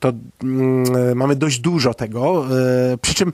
to, 0.00 0.12
mm, 0.42 1.16
mamy 1.16 1.36
dość 1.36 1.58
dużo 1.58 1.94
tego, 1.94 2.44
przy 3.02 3.14
czym 3.14 3.32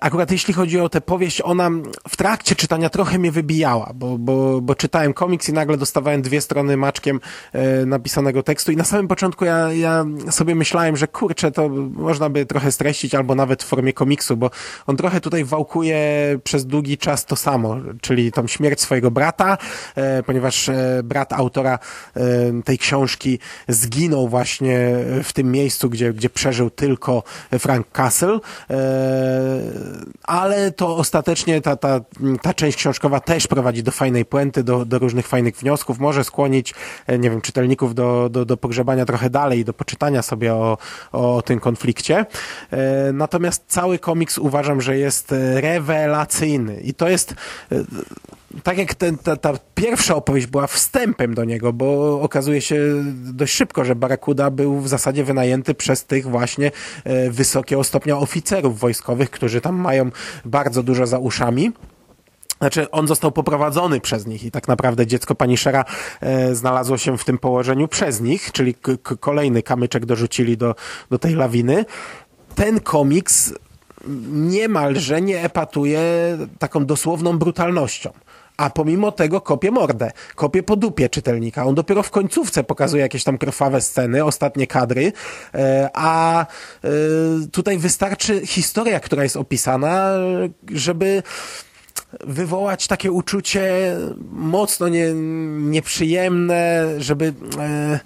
Akurat 0.00 0.30
jeśli 0.30 0.54
chodzi 0.54 0.80
o 0.80 0.88
tę 0.88 1.00
powieść, 1.00 1.42
ona 1.44 1.70
w 2.08 2.16
trakcie 2.16 2.54
czytania 2.54 2.90
trochę 2.90 3.18
mnie 3.18 3.32
wybijała, 3.32 3.92
bo, 3.94 4.18
bo, 4.18 4.60
bo 4.60 4.74
czytałem 4.74 5.12
komiks 5.12 5.48
i 5.48 5.52
nagle 5.52 5.76
dostawałem 5.76 6.22
dwie 6.22 6.40
strony 6.40 6.76
maczkiem 6.76 7.20
e, 7.52 7.86
napisanego 7.86 8.42
tekstu 8.42 8.72
i 8.72 8.76
na 8.76 8.84
samym 8.84 9.08
początku 9.08 9.44
ja, 9.44 9.72
ja 9.72 10.04
sobie 10.30 10.54
myślałem, 10.54 10.96
że 10.96 11.08
kurczę, 11.08 11.52
to 11.52 11.68
można 11.92 12.30
by 12.30 12.46
trochę 12.46 12.72
streścić 12.72 13.14
albo 13.14 13.34
nawet 13.34 13.62
w 13.62 13.66
formie 13.66 13.92
komiksu, 13.92 14.36
bo 14.36 14.50
on 14.86 14.96
trochę 14.96 15.20
tutaj 15.20 15.44
wałkuje 15.44 16.00
przez 16.44 16.66
długi 16.66 16.98
czas 16.98 17.26
to 17.26 17.36
samo, 17.36 17.76
czyli 18.00 18.32
tą 18.32 18.46
śmierć 18.46 18.80
swojego 18.80 19.10
brata, 19.10 19.58
e, 19.94 20.22
ponieważ 20.22 20.68
e, 20.68 21.00
brat 21.04 21.32
autora 21.32 21.78
e, 22.16 22.20
tej 22.64 22.78
książki 22.78 23.38
zginął 23.68 24.28
właśnie 24.28 24.90
w 25.24 25.32
tym 25.32 25.52
miejscu, 25.52 25.90
gdzie, 25.90 26.12
gdzie 26.12 26.30
przeżył 26.30 26.70
tylko 26.70 27.22
Frank 27.58 27.86
Castle, 27.92 28.38
e, 28.70 29.69
ale 30.22 30.72
to 30.72 30.96
ostatecznie 30.96 31.60
ta, 31.60 31.76
ta, 31.76 32.00
ta 32.42 32.54
część 32.54 32.76
książkowa 32.76 33.20
też 33.20 33.46
prowadzi 33.46 33.82
do 33.82 33.90
fajnej 33.90 34.24
puenty, 34.24 34.62
do, 34.62 34.84
do 34.84 34.98
różnych 34.98 35.28
fajnych 35.28 35.56
wniosków, 35.56 35.98
może 35.98 36.24
skłonić, 36.24 36.74
e, 37.06 37.18
nie 37.18 37.30
wiem, 37.30 37.40
czytelników 37.40 37.94
do, 37.94 38.28
do, 38.28 38.44
do 38.44 38.56
pogrzebania 38.56 39.06
trochę 39.06 39.30
dalej, 39.30 39.64
do 39.64 39.72
poczytania 39.72 40.22
sobie 40.22 40.54
o, 40.54 40.78
o 41.12 41.42
tym 41.42 41.60
konflikcie. 41.60 42.26
E, 42.70 43.12
Natomiast 43.12 43.64
cały 43.66 43.98
komiks 43.98 44.38
uważam, 44.38 44.80
że 44.80 44.98
jest 44.98 45.32
e, 45.32 45.60
rewelacyjny 45.60 46.80
i 46.80 46.94
to 46.94 47.08
jest 47.08 47.34
tak 48.62 48.78
jak 48.78 48.94
ten, 48.94 49.18
ta, 49.18 49.36
ta 49.36 49.52
pierwsza 49.74 50.14
opowieść 50.14 50.46
była 50.46 50.66
wstępem 50.66 51.34
do 51.34 51.44
niego, 51.44 51.72
bo 51.72 52.20
okazuje 52.22 52.60
się 52.60 52.76
dość 53.14 53.54
szybko, 53.54 53.84
że 53.84 53.94
Barakuda 53.94 54.50
był 54.50 54.80
w 54.80 54.88
zasadzie 54.88 55.24
wynajęty 55.24 55.74
przez 55.74 56.04
tych 56.04 56.26
właśnie 56.26 56.70
e, 57.04 57.30
wysokiego 57.30 57.84
stopnia 57.84 58.18
oficerów 58.18 58.78
wojskowych, 58.78 59.30
którzy 59.30 59.60
tam 59.60 59.76
mają 59.76 60.10
bardzo 60.44 60.82
dużo 60.82 61.06
za 61.06 61.18
uszami. 61.18 61.72
Znaczy, 62.58 62.90
on 62.90 63.08
został 63.08 63.32
poprowadzony 63.32 64.00
przez 64.00 64.26
nich 64.26 64.44
i 64.44 64.50
tak 64.50 64.68
naprawdę 64.68 65.06
dziecko 65.06 65.34
Paniszera 65.34 65.84
e, 66.20 66.54
znalazło 66.54 66.98
się 66.98 67.18
w 67.18 67.24
tym 67.24 67.38
położeniu 67.38 67.88
przez 67.88 68.20
nich, 68.20 68.52
czyli 68.52 68.74
kolejny 69.20 69.62
kamyczek 69.62 70.06
dorzucili 70.06 70.56
do, 70.56 70.74
do 71.10 71.18
tej 71.18 71.34
lawiny. 71.34 71.84
Ten 72.54 72.80
komiks 72.80 73.52
niemalże 74.32 75.22
nie 75.22 75.42
epatuje 75.44 76.00
taką 76.58 76.86
dosłowną 76.86 77.38
brutalnością. 77.38 78.10
A 78.60 78.70
pomimo 78.70 79.12
tego 79.12 79.40
kopie 79.40 79.70
mordę, 79.70 80.10
kopie 80.34 80.62
po 80.62 80.76
dupie 80.76 81.08
czytelnika. 81.08 81.66
On 81.66 81.74
dopiero 81.74 82.02
w 82.02 82.10
końcówce 82.10 82.64
pokazuje 82.64 83.02
jakieś 83.02 83.24
tam 83.24 83.38
krwawe 83.38 83.80
sceny, 83.80 84.24
ostatnie 84.24 84.66
kadry, 84.66 85.12
e, 85.54 85.90
a 85.94 86.46
e, 86.46 86.88
tutaj 87.52 87.78
wystarczy 87.78 88.46
historia, 88.46 89.00
która 89.00 89.22
jest 89.22 89.36
opisana, 89.36 90.12
żeby 90.72 91.22
wywołać 92.20 92.86
takie 92.86 93.12
uczucie 93.12 93.96
mocno 94.32 94.88
nie, 94.88 95.12
nieprzyjemne, 95.58 96.86
żeby 96.98 97.32
e, 97.58 98.00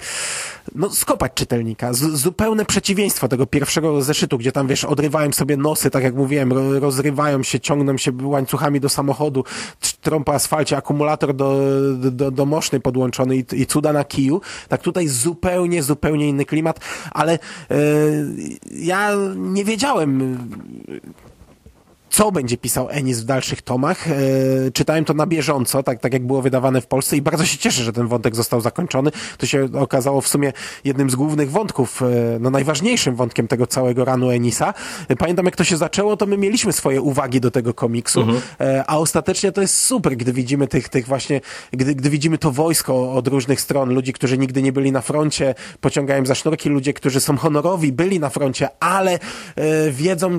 no, 0.74 0.90
skopać 0.90 1.32
czytelnika. 1.34 1.92
Z, 1.92 1.98
zupełne 2.00 2.64
przeciwieństwo 2.64 3.28
tego 3.28 3.46
pierwszego 3.46 4.02
zeszytu, 4.02 4.38
gdzie 4.38 4.52
tam, 4.52 4.66
wiesz, 4.66 4.84
odrywają 4.84 5.32
sobie 5.32 5.56
nosy, 5.56 5.90
tak 5.90 6.04
jak 6.04 6.14
mówiłem, 6.14 6.52
ro, 6.52 6.80
rozrywają 6.80 7.42
się, 7.42 7.60
ciągną 7.60 7.96
się 7.96 8.12
łańcuchami 8.22 8.80
do 8.80 8.88
samochodu, 8.88 9.44
tr- 9.82 9.96
trąb 10.00 10.26
po 10.26 10.34
asfalcie, 10.34 10.76
akumulator 10.76 11.34
do, 11.34 11.60
do, 11.96 12.30
do 12.30 12.46
moszny 12.46 12.80
podłączony 12.80 13.36
i, 13.36 13.44
i 13.52 13.66
cuda 13.66 13.92
na 13.92 14.04
kiju. 14.04 14.40
Tak 14.68 14.82
tutaj 14.82 15.08
zupełnie, 15.08 15.82
zupełnie 15.82 16.28
inny 16.28 16.44
klimat, 16.44 16.80
ale 17.10 17.32
e, 17.32 17.38
ja 18.70 19.10
nie 19.36 19.64
wiedziałem 19.64 20.38
co 22.14 22.32
będzie 22.32 22.56
pisał 22.56 22.88
Ennis 22.90 23.20
w 23.20 23.24
dalszych 23.24 23.62
tomach. 23.62 24.08
E, 24.08 24.12
czytałem 24.72 25.04
to 25.04 25.14
na 25.14 25.26
bieżąco, 25.26 25.82
tak, 25.82 26.00
tak 26.00 26.12
jak 26.12 26.26
było 26.26 26.42
wydawane 26.42 26.80
w 26.80 26.86
Polsce 26.86 27.16
i 27.16 27.22
bardzo 27.22 27.44
się 27.46 27.58
cieszę, 27.58 27.82
że 27.82 27.92
ten 27.92 28.08
wątek 28.08 28.36
został 28.36 28.60
zakończony. 28.60 29.10
To 29.38 29.46
się 29.46 29.68
okazało 29.74 30.20
w 30.20 30.28
sumie 30.28 30.52
jednym 30.84 31.10
z 31.10 31.14
głównych 31.14 31.50
wątków, 31.50 32.02
e, 32.02 32.38
no 32.40 32.50
najważniejszym 32.50 33.16
wątkiem 33.16 33.48
tego 33.48 33.66
całego 33.66 34.04
ranu 34.04 34.30
Enisa. 34.30 34.74
E, 35.08 35.16
pamiętam 35.16 35.44
jak 35.44 35.56
to 35.56 35.64
się 35.64 35.76
zaczęło, 35.76 36.16
to 36.16 36.26
my 36.26 36.38
mieliśmy 36.38 36.72
swoje 36.72 37.02
uwagi 37.02 37.40
do 37.40 37.50
tego 37.50 37.74
komiksu, 37.74 38.20
mhm. 38.20 38.40
a 38.86 38.98
ostatecznie 38.98 39.52
to 39.52 39.60
jest 39.60 39.78
super, 39.78 40.16
gdy 40.16 40.32
widzimy 40.32 40.68
tych, 40.68 40.88
tych 40.88 41.06
właśnie, 41.06 41.40
gdy, 41.72 41.94
gdy 41.94 42.10
widzimy 42.10 42.38
to 42.38 42.50
wojsko 42.52 43.12
od 43.12 43.28
różnych 43.28 43.60
stron, 43.60 43.94
ludzi, 43.94 44.12
którzy 44.12 44.38
nigdy 44.38 44.62
nie 44.62 44.72
byli 44.72 44.92
na 44.92 45.00
froncie, 45.00 45.54
pociągają 45.80 46.26
za 46.26 46.34
sznurki, 46.34 46.68
ludzie, 46.68 46.92
którzy 46.92 47.20
są 47.20 47.36
honorowi, 47.36 47.92
byli 47.92 48.20
na 48.20 48.30
froncie, 48.30 48.68
ale 48.80 49.18
wiedzą 49.90 50.36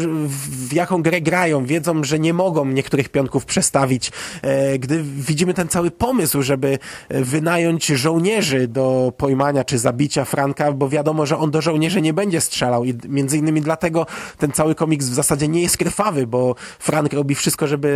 w 0.68 0.74
jaką 0.74 1.04
grę 1.04 1.22
grają, 1.22 1.65
wiedzą, 1.66 2.04
że 2.04 2.20
nie 2.20 2.34
mogą 2.34 2.66
niektórych 2.66 3.10
pionków 3.10 3.46
przestawić. 3.46 4.12
E, 4.42 4.80
gdy 4.80 5.04
widzimy 5.04 5.54
ten 5.54 5.68
cały 5.68 5.92
pomysł, 5.92 6.42
żeby 6.42 6.80
wynająć 7.10 7.86
żołnierzy 7.86 8.68
do 8.68 9.14
pojmania 9.18 9.64
czy 9.64 9.78
zabicia 9.78 10.26
Franka, 10.26 10.72
bo 10.72 10.90
wiadomo, 10.90 11.26
że 11.26 11.38
on 11.38 11.52
do 11.52 11.62
żołnierzy 11.62 12.02
nie 12.02 12.14
będzie 12.14 12.42
strzelał 12.42 12.86
i 12.86 12.94
między 13.08 13.38
innymi 13.38 13.62
dlatego 13.62 14.06
ten 14.38 14.52
cały 14.52 14.76
komiks 14.76 15.06
w 15.06 15.14
zasadzie 15.14 15.48
nie 15.48 15.62
jest 15.62 15.78
krwawy, 15.78 16.28
bo 16.28 16.56
Frank 16.80 17.14
robi 17.14 17.36
wszystko, 17.36 17.68
żeby 17.68 17.96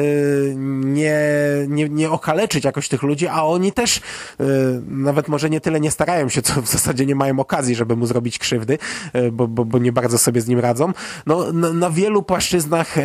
nie, 0.84 1.20
nie, 1.68 1.90
nie 1.90 2.10
okaleczyć 2.10 2.64
jakoś 2.66 2.90
tych 2.90 3.04
ludzi, 3.04 3.28
a 3.28 3.44
oni 3.44 3.72
też 3.72 3.98
e, 3.98 4.44
nawet 4.88 5.28
może 5.28 5.50
nie 5.50 5.62
tyle 5.62 5.80
nie 5.80 5.92
starają 5.92 6.30
się, 6.30 6.42
co 6.42 6.62
w 6.62 6.68
zasadzie 6.68 7.06
nie 7.06 7.16
mają 7.16 7.40
okazji, 7.40 7.76
żeby 7.76 7.96
mu 7.96 8.06
zrobić 8.06 8.40
krzywdy, 8.40 8.78
e, 9.14 9.32
bo, 9.32 9.48
bo, 9.48 9.66
bo 9.66 9.78
nie 9.78 9.92
bardzo 9.92 10.18
sobie 10.18 10.42
z 10.42 10.48
nim 10.48 10.60
radzą. 10.60 10.94
No, 11.26 11.54
na, 11.54 11.74
na 11.74 11.90
wielu 11.90 12.24
płaszczyznach 12.24 12.96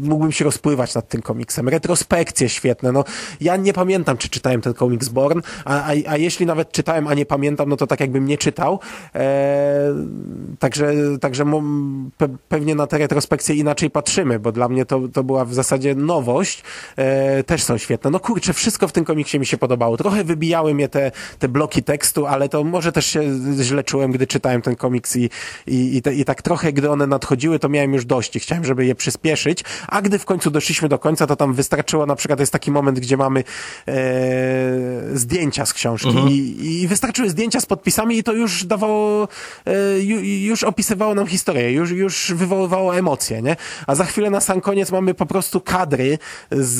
mógłbym 0.00 0.32
się 0.32 0.44
rozpływać 0.44 0.94
nad 0.94 1.08
tym 1.08 1.22
komiksem. 1.22 1.68
Retrospekcje 1.68 2.48
świetne. 2.48 2.92
No, 2.92 3.04
ja 3.40 3.56
nie 3.56 3.72
pamiętam, 3.72 4.16
czy 4.16 4.28
czytałem 4.28 4.60
ten 4.60 4.74
komiks 4.74 5.08
Born, 5.08 5.40
a, 5.64 5.82
a, 5.82 5.92
a 6.08 6.16
jeśli 6.16 6.46
nawet 6.46 6.72
czytałem, 6.72 7.08
a 7.08 7.14
nie 7.14 7.26
pamiętam, 7.26 7.68
no 7.68 7.76
to 7.76 7.86
tak 7.86 8.00
jakbym 8.00 8.26
nie 8.26 8.38
czytał. 8.38 8.80
E, 9.14 9.94
także 10.58 10.92
także 11.20 11.44
pe, 12.18 12.28
pewnie 12.48 12.74
na 12.74 12.86
te 12.86 12.98
retrospekcje 12.98 13.54
inaczej 13.54 13.90
patrzymy, 13.90 14.38
bo 14.38 14.52
dla 14.52 14.68
mnie 14.68 14.86
to, 14.86 15.08
to 15.08 15.24
była 15.24 15.44
w 15.44 15.54
zasadzie 15.54 15.94
nowość. 15.94 16.62
E, 16.96 17.44
też 17.44 17.62
są 17.62 17.78
świetne. 17.78 18.10
No 18.10 18.20
kurczę, 18.20 18.52
wszystko 18.52 18.88
w 18.88 18.92
tym 18.92 19.04
komiksie 19.04 19.38
mi 19.38 19.46
się 19.46 19.58
podobało. 19.58 19.96
Trochę 19.96 20.24
wybijały 20.24 20.74
mnie 20.74 20.88
te, 20.88 21.12
te 21.38 21.48
bloki 21.48 21.82
tekstu, 21.82 22.26
ale 22.26 22.48
to 22.48 22.64
może 22.64 22.92
też 22.92 23.06
się 23.06 23.22
źle 23.60 23.84
czułem, 23.84 24.12
gdy 24.12 24.26
czytałem 24.26 24.62
ten 24.62 24.76
komiks 24.76 25.16
i, 25.16 25.30
i, 25.66 25.96
i, 25.96 26.02
te, 26.02 26.14
i 26.14 26.24
tak 26.24 26.42
trochę, 26.42 26.72
gdy 26.72 26.90
one 26.90 27.06
nadchodziły, 27.06 27.58
to 27.58 27.68
miałem 27.68 27.94
już 27.94 28.04
dość 28.04 28.36
i 28.36 28.40
chciałem, 28.40 28.64
żeby 28.64 28.86
je 28.86 28.94
przyspieszyć, 28.94 29.64
a 29.88 30.02
gdy 30.02 30.18
w 30.18 30.24
końcu 30.24 30.50
doszliśmy 30.50 30.88
do 30.88 30.98
końca, 30.98 31.26
to 31.26 31.36
tam 31.36 31.54
wystarczyło, 31.54 32.06
na 32.06 32.16
przykład 32.16 32.40
jest 32.40 32.52
taki 32.52 32.70
moment, 32.70 33.00
gdzie 33.00 33.16
mamy 33.16 33.44
e, 33.88 33.94
zdjęcia 35.14 35.66
z 35.66 35.72
książki 35.72 36.08
mhm. 36.08 36.28
i, 36.28 36.56
i 36.82 36.88
wystarczyły 36.88 37.30
zdjęcia 37.30 37.60
z 37.60 37.66
podpisami 37.66 38.18
i 38.18 38.22
to 38.22 38.32
już 38.32 38.64
dawało, 38.64 39.28
e, 39.66 40.00
ju, 40.00 40.20
już 40.20 40.64
opisywało 40.64 41.14
nam 41.14 41.26
historię, 41.26 41.72
już, 41.72 41.90
już 41.90 42.32
wywoływało 42.36 42.96
emocje, 42.96 43.42
nie? 43.42 43.56
A 43.86 43.94
za 43.94 44.04
chwilę 44.04 44.30
na 44.30 44.40
sam 44.40 44.60
koniec 44.60 44.92
mamy 44.92 45.14
po 45.14 45.26
prostu 45.26 45.60
kadry 45.60 46.18
z, 46.50 46.76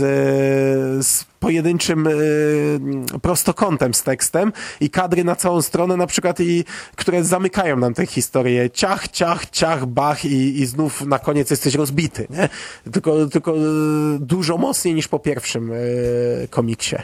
z 1.07 1.25
pojedynczym 1.41 2.07
y, 2.07 3.21
prostokątem 3.23 3.95
z 3.95 4.03
tekstem 4.03 4.53
i 4.81 4.91
kadry 4.91 5.25
na 5.25 5.37
całą 5.37 5.63
stronę 5.63 5.97
na 5.97 6.07
przykład 6.07 6.41
i 6.41 6.65
które 6.97 7.25
zamykają 7.25 7.77
nam 7.77 7.95
tę 7.95 8.07
historię. 8.07 8.71
Ciach, 8.71 9.09
ciach, 9.09 9.51
ciach, 9.51 9.87
bach 9.87 10.25
i, 10.25 10.61
i 10.61 10.67
znów 10.67 11.03
na 11.07 11.19
koniec 11.19 11.51
jesteś 11.51 11.75
rozbity, 11.75 12.27
nie? 12.31 12.49
Tylko, 12.93 13.27
tylko 13.27 13.57
y, 13.57 14.19
dużo 14.21 14.59
mocniej 14.59 14.95
niż 14.95 15.09
po 15.09 15.19
pierwszym 15.19 15.73
y, 15.73 16.49
komiksie. 16.51 16.97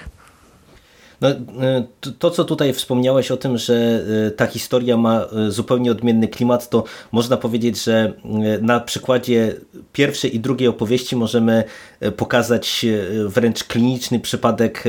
No, 1.22 1.28
e, 1.28 1.84
to, 2.18 2.30
co 2.30 2.44
tutaj 2.44 2.72
wspomniałeś 2.72 3.30
o 3.30 3.36
tym, 3.36 3.58
że 3.58 4.04
e, 4.26 4.30
ta 4.30 4.46
historia 4.46 4.96
ma 4.96 5.24
e, 5.24 5.50
zupełnie 5.50 5.90
odmienny 5.90 6.28
klimat, 6.28 6.68
to 6.68 6.84
można 7.12 7.36
powiedzieć, 7.36 7.84
że 7.84 8.12
na 8.62 8.80
przykładzie 8.80 9.54
pierwszej 9.92 10.36
i 10.36 10.40
drugiej 10.40 10.68
opowieści 10.68 11.16
możemy 11.16 11.64
pokazać 12.16 12.86
wręcz 13.26 13.64
kliniczny 13.64 14.20
przypadek, 14.20 14.84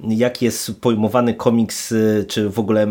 jak 0.00 0.42
jest 0.42 0.80
pojmowany 0.80 1.34
komiks, 1.34 1.94
czy 2.28 2.50
w 2.50 2.58
ogóle 2.58 2.86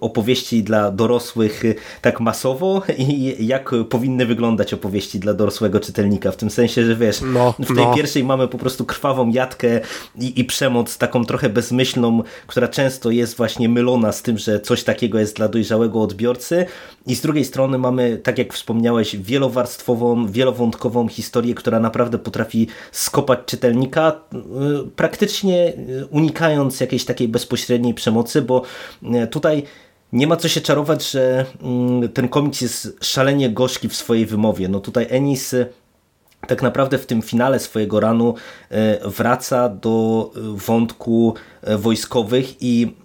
opowieści 0.00 0.62
dla 0.62 0.90
dorosłych 0.90 1.62
tak 2.02 2.20
masowo 2.20 2.82
i 2.98 3.46
jak 3.46 3.70
powinny 3.90 4.26
wyglądać 4.26 4.74
opowieści 4.74 5.18
dla 5.18 5.34
dorosłego 5.34 5.80
czytelnika. 5.80 6.32
W 6.32 6.36
tym 6.36 6.50
sensie, 6.50 6.86
że 6.86 6.96
wiesz, 6.96 7.20
no, 7.32 7.54
w 7.58 7.66
tej 7.66 7.76
no. 7.76 7.94
pierwszej 7.94 8.24
mamy 8.24 8.48
po 8.48 8.58
prostu 8.58 8.84
krwawą 8.84 9.30
jatkę 9.30 9.80
i, 10.18 10.40
i 10.40 10.44
przemoc, 10.44 10.98
taką 10.98 11.24
trochę 11.24 11.48
bezmyślną, 11.48 12.01
która 12.46 12.68
często 12.68 13.10
jest 13.10 13.36
właśnie 13.36 13.68
mylona 13.68 14.12
z 14.12 14.22
tym, 14.22 14.38
że 14.38 14.60
coś 14.60 14.84
takiego 14.84 15.18
jest 15.18 15.36
dla 15.36 15.48
dojrzałego 15.48 16.02
odbiorcy 16.02 16.66
i 17.06 17.14
z 17.14 17.20
drugiej 17.20 17.44
strony 17.44 17.78
mamy, 17.78 18.16
tak 18.16 18.38
jak 18.38 18.54
wspomniałeś, 18.54 19.16
wielowarstwową, 19.16 20.26
wielowątkową 20.26 21.08
historię, 21.08 21.54
która 21.54 21.80
naprawdę 21.80 22.18
potrafi 22.18 22.66
skopać 22.92 23.38
czytelnika, 23.46 24.20
y, 24.34 24.38
praktycznie 24.96 25.68
y, 25.68 26.06
unikając 26.10 26.80
jakiejś 26.80 27.04
takiej 27.04 27.28
bezpośredniej 27.28 27.94
przemocy, 27.94 28.42
bo 28.42 28.62
y, 29.02 29.26
tutaj 29.26 29.62
nie 30.12 30.26
ma 30.26 30.36
co 30.36 30.48
się 30.48 30.60
czarować, 30.60 31.10
że 31.10 31.44
mm, 31.62 32.08
ten 32.08 32.28
komiks 32.28 32.60
jest 32.60 32.96
szalenie 33.00 33.50
gorzki 33.50 33.88
w 33.88 33.96
swojej 33.96 34.26
wymowie. 34.26 34.68
No 34.68 34.80
tutaj 34.80 35.06
Ennis 35.10 35.54
tak 36.46 36.62
naprawdę 36.62 36.98
w 36.98 37.06
tym 37.06 37.22
finale 37.22 37.58
swojego 37.58 38.00
ranu 38.00 38.34
e, 38.70 39.08
wraca 39.08 39.68
do 39.68 40.30
e, 40.36 40.40
wątku 40.66 41.34
e, 41.62 41.78
wojskowych 41.78 42.62
i 42.62 42.96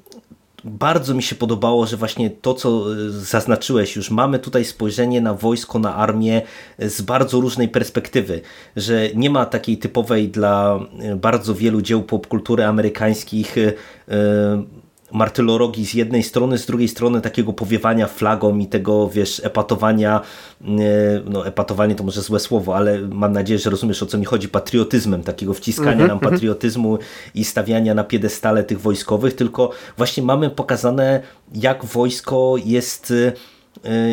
bardzo 0.64 1.14
mi 1.14 1.24
się 1.24 1.36
podobało, 1.36 1.86
że 1.86 1.98
właśnie 1.98 2.30
to, 2.30 2.54
co 2.54 2.84
zaznaczyłeś 3.10 3.96
już, 3.96 4.12
mamy 4.12 4.40
tutaj 4.40 4.66
spojrzenie 4.66 5.22
na 5.22 5.34
wojsko, 5.34 5.80
na 5.80 5.96
armię 5.96 6.42
z 6.80 7.02
bardzo 7.02 7.40
różnej 7.40 7.70
perspektywy, 7.70 8.42
że 8.76 9.10
nie 9.16 9.30
ma 9.30 9.46
takiej 9.46 9.78
typowej 9.78 10.30
dla 10.30 10.80
bardzo 11.16 11.56
wielu 11.56 11.82
dzieł 11.82 12.04
popkultury 12.04 12.66
amerykańskich 12.66 13.56
martyrologii 15.12 15.86
z 15.86 15.94
jednej 15.94 16.24
strony, 16.24 16.58
z 16.58 16.66
drugiej 16.66 16.88
strony 16.88 17.22
takiego 17.22 17.54
powiewania 17.54 18.08
flagą 18.08 18.58
i 18.58 18.68
tego, 18.68 19.10
wiesz, 19.10 19.42
epatowania, 19.46 20.22
no 21.26 21.48
epatowanie 21.48 21.96
to 21.96 22.04
może 22.04 22.22
złe 22.22 22.40
słowo, 22.40 22.76
ale 22.76 23.02
mam 23.02 23.34
nadzieję, 23.34 23.60
że 23.60 23.70
rozumiesz 23.70 24.04
o 24.04 24.06
co 24.06 24.18
mi 24.18 24.26
chodzi, 24.26 24.50
patriotyzmem, 24.50 25.24
takiego 25.24 25.54
wciskania 25.54 25.92
mm 25.92 26.06
-hmm. 26.06 26.10
nam 26.10 26.20
patriotyzmu 26.20 26.98
i 27.36 27.44
stawiania 27.44 27.94
na 27.94 28.04
piedestale 28.04 28.64
tych 28.64 28.82
wojskowych, 28.82 29.36
tylko 29.36 29.72
właśnie 29.98 30.24
mamy 30.24 30.50
pokazane, 30.50 31.22
jak 31.54 31.86
wojsko 31.86 32.56
jest 32.66 33.12
Y, 33.12 33.57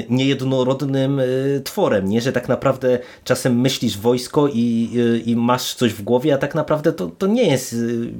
niejednorodnym 0.08 1.20
y, 1.20 1.60
tworem, 1.64 2.08
nie? 2.08 2.20
że 2.20 2.32
tak 2.32 2.48
naprawdę 2.48 2.98
czasem 3.24 3.60
myślisz 3.60 3.98
wojsko 3.98 4.48
i, 4.48 4.90
y, 4.96 5.22
i 5.26 5.36
masz 5.36 5.74
coś 5.74 5.92
w 5.92 6.02
głowie, 6.02 6.34
a 6.34 6.38
tak 6.38 6.54
naprawdę 6.54 6.92
to, 6.92 7.06
to 7.06 7.26
nie 7.26 7.50
jest 7.50 7.76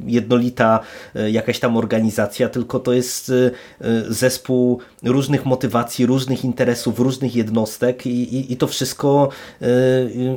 jednolita 0.07 0.81
jakaś 1.15 1.59
tam 1.59 1.77
organizacja, 1.77 2.49
tylko 2.49 2.81
to 2.81 2.93
jest 2.93 3.33
zespół 4.09 4.81
różnych 5.03 5.45
motywacji, 5.47 6.07
różnych 6.07 6.45
interesów, 6.45 6.99
różnych 6.99 7.37
jednostek 7.37 8.07
i, 8.07 8.37
i, 8.37 8.53
i 8.53 8.57
to 8.57 8.67
wszystko 8.67 9.29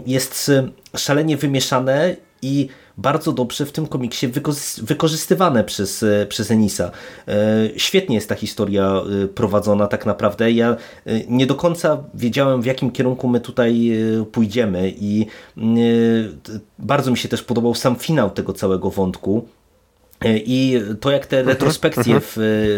jest 0.06 0.52
szalenie 0.96 1.38
wymieszane 1.38 2.16
i 2.42 2.70
bardzo 2.98 3.32
dobrze 3.32 3.66
w 3.66 3.72
tym 3.72 3.88
komiksie 3.88 4.28
wykorzystywane 4.82 5.64
przez, 5.64 6.04
e, 6.04 6.26
przez 6.26 6.52
Enisa. 6.52 6.92
E, 7.28 7.34
świetnie 7.78 8.16
jest 8.16 8.30
ta 8.30 8.36
historia 8.36 9.02
e, 9.24 9.28
prowadzona 9.28 9.88
tak 9.88 10.06
naprawdę. 10.06 10.52
Ja 10.52 10.76
nie 11.28 11.48
do 11.48 11.56
końca 11.56 12.04
wiedziałem 12.14 12.62
w 12.62 12.66
jakim 12.66 12.92
kierunku 12.92 13.28
my 13.28 13.40
tutaj 13.40 13.92
pójdziemy 14.32 14.94
i 15.00 15.26
bardzo 16.80 17.12
mi 17.12 17.18
się 17.18 17.30
też 17.30 17.44
podobał 17.44 17.76
sam 17.76 17.96
finał 17.96 18.30
tego 18.30 18.54
całego 18.54 18.90
wątku. 18.90 19.48
I 20.26 20.82
to, 21.00 21.12
jak 21.12 21.26
te 21.26 21.44
retrospekcje 21.44 22.20
w, 22.20 22.34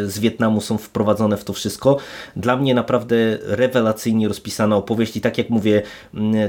z 0.07 0.19
Wietnamu 0.19 0.61
są 0.61 0.77
wprowadzone 0.77 1.37
w 1.37 1.43
to 1.43 1.53
wszystko, 1.53 1.97
dla 2.35 2.57
mnie 2.57 2.73
naprawdę 2.73 3.15
rewelacyjnie 3.43 4.27
rozpisana 4.27 4.75
opowieść. 4.75 5.17
I 5.17 5.21
tak 5.21 5.37
jak 5.37 5.49
mówię, 5.49 5.81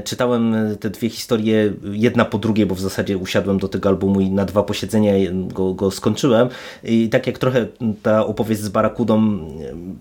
czytałem 0.03 0.55
te 0.79 0.89
dwie 0.89 1.09
historie 1.09 1.73
jedna 1.91 2.25
po 2.25 2.37
drugiej, 2.37 2.65
bo 2.65 2.75
w 2.75 2.79
zasadzie 2.79 3.17
usiadłem 3.17 3.59
do 3.59 3.67
tego 3.67 3.89
albumu 3.89 4.21
i 4.21 4.29
na 4.29 4.45
dwa 4.45 4.63
posiedzenia 4.63 5.13
go, 5.31 5.73
go 5.73 5.91
skończyłem. 5.91 6.49
I 6.83 7.09
tak 7.09 7.27
jak 7.27 7.37
trochę 7.37 7.67
ta 8.03 8.25
opowieść 8.25 8.61
z 8.61 8.69
Barakudą 8.69 9.39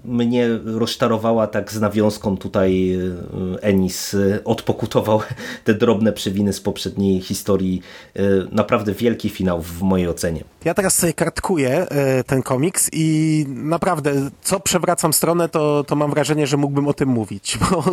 mnie 0.05 0.49
rozczarowała, 0.65 1.47
tak 1.47 1.73
z 1.73 1.81
nawiązką 1.81 2.37
tutaj 2.37 2.95
e, 2.95 3.63
Enis 3.63 4.17
odpokutował 4.45 5.21
te 5.65 5.75
drobne 5.75 6.13
przewiny 6.13 6.53
z 6.53 6.61
poprzedniej 6.61 7.21
historii. 7.21 7.83
E, 8.17 8.23
naprawdę 8.53 8.93
wielki 8.93 9.29
finał 9.29 9.63
w 9.63 9.83
mojej 9.83 10.09
ocenie. 10.09 10.45
Ja 10.65 10.75
teraz 10.81 10.99
sobie 10.99 11.13
kartkuję 11.13 11.71
e, 11.71 12.25
ten 12.25 12.43
komiks 12.43 12.91
i 12.93 13.47
naprawdę, 13.49 14.31
co 14.43 14.61
przewracam 14.61 15.13
stronę, 15.13 15.49
to, 15.49 15.85
to 15.85 15.97
mam 15.97 16.11
wrażenie, 16.11 16.47
że 16.47 16.57
mógłbym 16.57 16.89
o 16.89 16.95
tym 16.95 17.09
mówić, 17.09 17.59
bo 17.71 17.85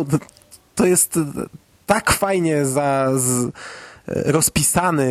to 0.74 0.86
jest 0.86 1.18
tak 1.86 2.12
fajnie 2.12 2.66
za, 2.66 3.10
z, 3.16 3.50
rozpisany, 4.06 5.08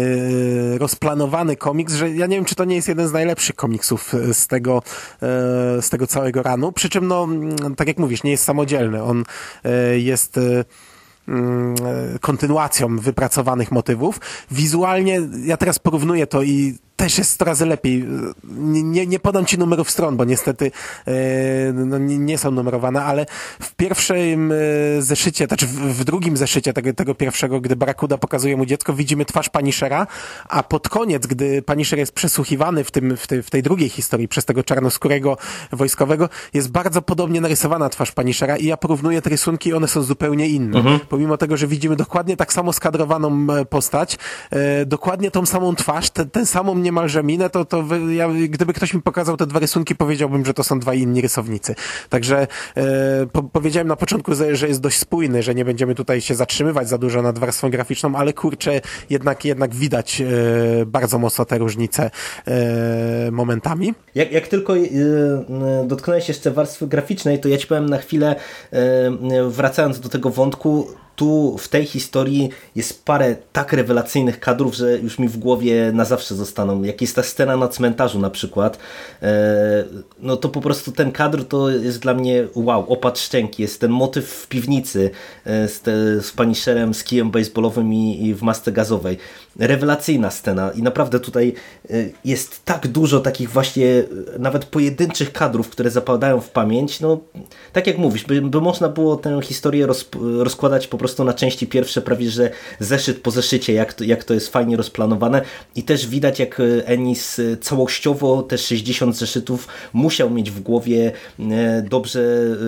rozplanowany 0.78 1.56
komiks, 1.56 1.94
że 1.94 2.10
ja 2.10 2.28
nie 2.28 2.36
wiem, 2.36 2.46
czy 2.46 2.56
to 2.56 2.66
nie 2.66 2.76
jest 2.76 2.88
jeden 2.88 3.08
z 3.08 3.14
najlepszych 3.14 3.56
komiksów 3.56 4.14
z 4.34 4.48
tego, 4.48 4.84
z 5.82 5.90
tego 5.90 6.08
całego 6.08 6.44
ranu. 6.44 6.72
Przy 6.72 6.90
czym, 6.90 7.08
no, 7.08 7.28
tak 7.78 7.88
jak 7.88 7.98
mówisz, 7.98 8.24
nie 8.24 8.32
jest 8.32 8.44
samodzielny. 8.44 9.04
On 9.04 9.24
jest 9.98 10.40
Mm, 11.28 11.76
kontynuacją 12.22 12.98
wypracowanych 13.00 13.72
motywów. 13.72 14.20
Wizualnie 14.52 15.22
ja 15.46 15.58
teraz 15.58 15.80
porównuję 15.80 16.28
to 16.28 16.44
i 16.44 16.78
też 16.98 17.18
jest 17.18 17.32
100 17.32 17.46
razy 17.46 17.66
lepiej. 17.66 18.06
Nie, 18.44 18.84
nie, 18.84 19.08
nie 19.08 19.20
podam 19.20 19.46
ci 19.46 19.58
numerów 19.58 19.92
stron, 19.92 20.18
bo 20.18 20.26
niestety 20.26 20.72
e, 21.08 21.14
no, 21.74 21.98
nie, 21.98 22.18
nie, 22.18 22.38
są 22.38 22.52
numerowane, 22.52 23.04
ale 23.04 23.26
w 23.60 23.76
pierwszym 23.76 24.52
e, 24.52 24.56
zeszycie, 25.02 25.46
znaczy 25.46 25.68
w, 25.68 25.72
w, 25.72 26.04
drugim 26.04 26.38
zeszycie 26.38 26.74
tego, 26.74 26.94
tego 26.94 27.16
pierwszego, 27.16 27.62
gdy 27.62 27.76
Barakuda 27.76 28.18
pokazuje 28.18 28.58
mu 28.58 28.66
dziecko, 28.66 28.94
widzimy 28.94 29.26
twarz 29.26 29.50
Punishera, 29.50 30.08
a 30.50 30.64
pod 30.64 30.90
koniec, 30.90 31.28
gdy 31.28 31.62
Punisher 31.62 32.00
jest 32.00 32.12
przesłuchiwany 32.12 32.84
w, 32.84 32.92
tym, 32.92 33.18
w, 33.18 33.28
tej, 33.28 33.44
w 33.44 33.50
tej 33.50 33.64
drugiej 33.64 33.90
historii 33.90 34.28
przez 34.28 34.46
tego 34.46 34.64
czarnoskórego 34.64 35.38
wojskowego, 35.72 36.30
jest 36.54 36.72
bardzo 36.72 37.02
podobnie 37.02 37.42
narysowana 37.42 37.90
twarz 37.90 38.12
Punishera 38.12 38.58
i 38.58 38.66
ja 38.66 38.78
porównuję 38.78 39.22
te 39.22 39.30
rysunki 39.30 39.70
i 39.70 39.74
one 39.74 39.88
są 39.88 40.02
zupełnie 40.02 40.48
inne. 40.48 40.78
Mhm. 40.78 41.00
Pomimo 41.10 41.38
tego, 41.38 41.58
że 41.58 41.68
widzimy 41.68 41.96
dokładnie 41.96 42.38
tak 42.38 42.54
samo 42.54 42.74
skadrowaną 42.74 43.48
e, 43.54 43.66
postać, 43.66 44.18
e, 44.50 44.86
dokładnie 44.86 45.32
tą 45.32 45.46
samą 45.46 45.76
twarz, 45.76 46.10
te, 46.10 46.26
ten 46.26 46.46
samą 46.46 46.87
niemalże 46.88 47.24
minę, 47.24 47.50
to, 47.50 47.66
to 47.66 47.84
ja, 48.10 48.30
gdyby 48.50 48.74
ktoś 48.74 48.94
mi 48.94 49.02
pokazał 49.02 49.38
te 49.38 49.48
dwa 49.48 49.60
rysunki, 49.60 49.96
powiedziałbym, 49.96 50.46
że 50.46 50.54
to 50.54 50.64
są 50.64 50.80
dwa 50.80 50.94
inni 50.94 51.22
rysownicy. 51.22 51.76
Także 52.10 52.48
e, 52.78 53.28
po, 53.32 53.44
powiedziałem 53.44 53.88
na 53.88 53.96
początku, 53.96 54.32
że 54.36 54.68
jest 54.68 54.82
dość 54.82 55.00
spójny, 55.00 55.44
że 55.44 55.56
nie 55.56 55.66
będziemy 55.66 55.96
tutaj 55.96 56.22
się 56.22 56.36
zatrzymywać 56.36 56.90
za 56.90 56.98
dużo 56.98 57.22
nad 57.22 57.40
warstwą 57.40 57.70
graficzną, 57.70 58.16
ale 58.16 58.34
kurczę, 58.34 58.82
jednak, 59.10 59.46
jednak 59.46 59.76
widać 59.76 60.22
e, 60.22 60.26
bardzo 60.86 61.20
mocno 61.20 61.46
te 61.46 61.58
różnice 61.58 62.12
e, 62.48 63.32
momentami. 63.32 63.94
Jak, 64.16 64.32
jak 64.32 64.48
tylko 64.48 64.78
e, 64.78 64.82
dotknąłeś 65.88 66.28
jeszcze 66.28 66.52
warstwy 66.52 66.88
graficznej, 66.88 67.40
to 67.40 67.50
ja 67.50 67.58
ci 67.58 67.68
powiem 67.68 67.90
na 67.90 67.98
chwilę, 67.98 68.36
e, 68.72 69.50
wracając 69.50 70.00
do 70.00 70.10
tego 70.10 70.30
wątku, 70.30 70.88
tu 71.18 71.58
w 71.58 71.68
tej 71.68 71.86
historii 71.86 72.50
jest 72.76 73.06
parę 73.06 73.36
tak 73.54 73.74
rewelacyjnych 73.74 74.40
kadrów, 74.40 74.76
że 74.76 74.98
już 74.98 75.20
mi 75.20 75.28
w 75.28 75.38
głowie 75.38 75.92
na 75.94 76.06
zawsze 76.06 76.36
zostaną. 76.36 76.84
Jak 76.84 77.02
jest 77.02 77.16
ta 77.16 77.24
scena 77.24 77.58
na 77.58 77.68
cmentarzu 77.68 78.20
na 78.20 78.30
przykład, 78.30 78.78
e, 79.22 79.84
no 80.20 80.38
to 80.38 80.50
po 80.50 80.62
prostu 80.62 80.92
ten 80.92 81.12
kadr 81.12 81.46
to 81.46 81.70
jest 81.70 82.00
dla 82.00 82.14
mnie 82.14 82.48
wow, 82.56 82.94
opad 82.94 83.20
szczęki. 83.20 83.62
Jest 83.62 83.82
ten 83.82 83.92
motyw 83.92 84.30
w 84.30 84.48
piwnicy 84.48 85.10
e, 85.46 85.68
z, 85.68 85.82
te, 85.82 86.22
z 86.22 86.32
Punisherem, 86.32 86.94
z 86.94 87.04
kijem 87.04 87.32
baseballowym 87.32 87.94
i, 87.94 88.26
i 88.26 88.34
w 88.34 88.42
masce 88.42 88.72
gazowej. 88.72 89.18
Rewelacyjna 89.60 90.32
scena 90.32 90.72
i 90.72 90.82
naprawdę 90.82 91.20
tutaj 91.20 91.54
e, 91.90 91.94
jest 92.26 92.66
tak 92.66 92.88
dużo 92.88 93.20
takich 93.20 93.50
właśnie 93.50 94.04
nawet 94.40 94.66
pojedynczych 94.66 95.34
kadrów, 95.34 95.70
które 95.70 95.90
zapadają 95.90 96.42
w 96.42 96.50
pamięć. 96.50 97.00
No, 97.00 97.20
tak 97.74 97.88
jak 97.88 97.98
mówisz, 97.98 98.26
by, 98.26 98.42
by 98.42 98.62
można 98.62 98.90
było 98.90 99.16
tę 99.16 99.40
historię 99.42 99.86
roz, 99.86 100.10
rozkładać 100.40 100.88
po 100.88 100.98
prostu 100.98 101.07
prostu 101.08 101.24
na 101.24 101.34
części 101.34 101.68
pierwsze 101.68 102.02
prawie, 102.02 102.30
że 102.30 102.52
zeszyt 102.80 103.22
po 103.22 103.32
zeszycie, 103.32 103.74
jak 103.74 103.94
to, 103.94 104.04
jak 104.04 104.24
to 104.24 104.34
jest 104.34 104.50
fajnie 104.50 104.78
rozplanowane 104.78 105.42
i 105.76 105.84
też 105.84 106.08
widać 106.08 106.40
jak 106.40 106.60
e, 106.60 106.88
Ennis 106.88 107.40
e, 107.40 107.58
całościowo 107.58 108.44
te 108.44 108.58
60 108.58 109.18
zeszytów 109.18 109.68
musiał 109.94 110.30
mieć 110.30 110.52
w 110.52 110.60
głowie 110.60 111.12
e, 111.40 111.82
dobrze 111.82 112.22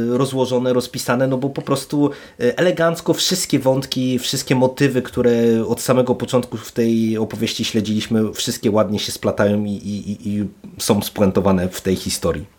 rozłożone, 0.09 0.73
rozpisane, 0.73 1.27
no 1.27 1.37
bo 1.37 1.49
po 1.49 1.61
prostu 1.61 2.09
elegancko 2.37 3.13
wszystkie 3.13 3.59
wątki, 3.59 4.19
wszystkie 4.19 4.55
motywy, 4.55 5.01
które 5.01 5.65
od 5.67 5.81
samego 5.81 6.15
początku 6.15 6.57
w 6.57 6.71
tej 6.71 7.17
opowieści 7.17 7.65
śledziliśmy, 7.65 8.33
wszystkie 8.33 8.71
ładnie 8.71 8.99
się 8.99 9.11
splatają 9.11 9.65
i, 9.65 9.71
i, 9.71 10.29
i 10.29 10.45
są 10.79 11.01
spuentowane 11.01 11.69
w 11.69 11.81
tej 11.81 11.95
historii. 11.95 12.58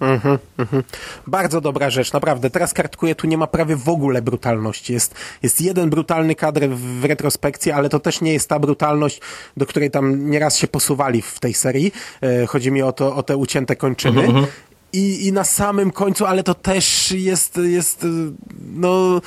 Mhm, 0.00 0.38
mhm. 0.58 0.82
Bardzo 1.26 1.60
dobra 1.60 1.90
rzecz, 1.90 2.12
naprawdę. 2.12 2.50
Teraz 2.50 2.74
kartkuję, 2.74 3.14
tu 3.14 3.26
nie 3.26 3.38
ma 3.38 3.46
prawie 3.46 3.76
w 3.76 3.88
ogóle 3.88 4.22
brutalności. 4.22 4.92
Jest, 4.92 5.14
jest 5.42 5.60
jeden 5.60 5.90
brutalny 5.90 6.34
kadr 6.34 6.68
w 6.68 7.04
retrospekcji, 7.04 7.72
ale 7.72 7.88
to 7.88 8.00
też 8.00 8.20
nie 8.20 8.32
jest 8.32 8.48
ta 8.48 8.58
brutalność, 8.58 9.20
do 9.56 9.66
której 9.66 9.90
tam 9.90 10.30
nieraz 10.30 10.56
się 10.56 10.68
posuwali 10.68 11.22
w 11.22 11.40
tej 11.40 11.54
serii. 11.54 11.92
E, 12.22 12.46
chodzi 12.46 12.70
mi 12.70 12.82
o, 12.82 12.92
to, 12.92 13.16
o 13.16 13.22
te 13.22 13.36
ucięte 13.36 13.76
kończyny. 13.76 14.20
Mhm, 14.20 14.36
mhm 14.36 14.67
i, 14.92 15.26
i 15.26 15.32
na 15.32 15.44
samym 15.44 15.90
końcu, 15.90 16.26
ale 16.26 16.42
to 16.42 16.54
też 16.54 17.12
jest, 17.12 17.56
jest 17.56 18.06
no, 18.74 19.20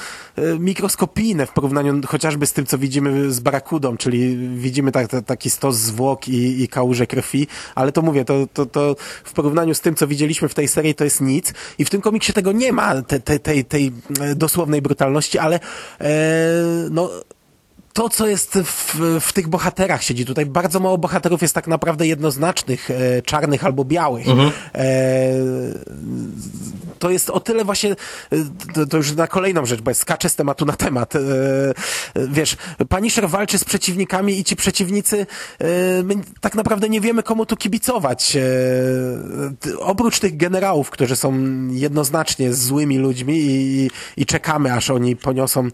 mikroskopijne 0.59 1.45
w 1.45 1.51
porównaniu 1.51 2.01
chociażby 2.07 2.45
z 2.47 2.53
tym, 2.53 2.65
co 2.65 2.77
widzimy 2.77 3.31
z 3.31 3.39
Barakudą, 3.39 3.97
czyli 3.97 4.37
widzimy 4.57 4.91
tak, 4.91 5.07
taki 5.25 5.49
stos 5.49 5.75
zwłok 5.75 6.27
i, 6.27 6.63
i 6.63 6.67
kałuże 6.67 7.07
krwi, 7.07 7.47
ale 7.75 7.91
to 7.91 8.01
mówię, 8.01 8.25
to, 8.25 8.47
to, 8.53 8.65
to 8.65 8.95
w 9.23 9.33
porównaniu 9.33 9.73
z 9.73 9.81
tym, 9.81 9.95
co 9.95 10.07
widzieliśmy 10.07 10.49
w 10.49 10.53
tej 10.53 10.67
serii, 10.67 10.95
to 10.95 11.03
jest 11.03 11.21
nic. 11.21 11.53
I 11.77 11.85
w 11.85 11.89
tym 11.89 12.01
komiksie 12.01 12.33
tego 12.33 12.51
nie 12.51 12.73
ma, 12.73 13.01
te, 13.01 13.19
te, 13.19 13.39
tej, 13.39 13.65
tej 13.65 13.91
dosłownej 14.35 14.81
brutalności, 14.81 15.37
ale 15.37 15.59
e, 16.01 16.09
no 16.91 17.09
to, 17.93 18.09
co 18.09 18.27
jest 18.27 18.59
w, 18.63 18.95
w 19.21 19.33
tych 19.33 19.47
bohaterach 19.47 20.03
siedzi 20.03 20.25
tutaj, 20.25 20.45
bardzo 20.45 20.79
mało 20.79 20.97
bohaterów 20.97 21.41
jest 21.41 21.55
tak 21.55 21.67
naprawdę 21.67 22.07
jednoznacznych, 22.07 22.91
e, 22.91 23.21
czarnych 23.21 23.65
albo 23.65 23.85
białych. 23.85 24.29
Mhm. 24.29 24.51
E, 24.75 24.81
to 27.01 27.09
jest 27.09 27.29
o 27.29 27.39
tyle 27.39 27.65
właśnie, 27.65 27.91
e, 27.91 27.95
to, 28.73 28.85
to, 28.85 28.97
już 28.97 29.15
na 29.15 29.27
kolejną 29.27 29.65
rzecz, 29.65 29.81
bo 29.81 29.93
skaczę 29.93 30.29
z 30.29 30.35
tematu 30.35 30.65
na 30.65 30.73
temat. 30.73 31.15
E, 31.15 31.19
wiesz, 32.15 32.57
Punisher 32.89 33.29
walczy 33.29 33.57
z 33.57 33.63
przeciwnikami 33.63 34.39
i 34.39 34.43
ci 34.43 34.55
przeciwnicy, 34.55 35.25
my 36.03 36.15
tak 36.41 36.55
naprawdę 36.55 36.89
nie 36.89 37.01
wiemy, 37.01 37.23
komu 37.23 37.45
tu 37.45 37.57
kibicować. 37.57 38.37
Oprócz 39.79 40.19
tych 40.19 40.37
generałów, 40.37 40.89
którzy 40.89 41.15
są 41.15 41.33
jednoznacznie 41.71 42.53
złymi 42.53 42.97
ludźmi 42.97 43.35
i, 43.37 43.91
i 44.17 44.25
czekamy, 44.25 44.73
aż 44.73 44.89
oni 44.89 45.15
poniosą 45.15 45.69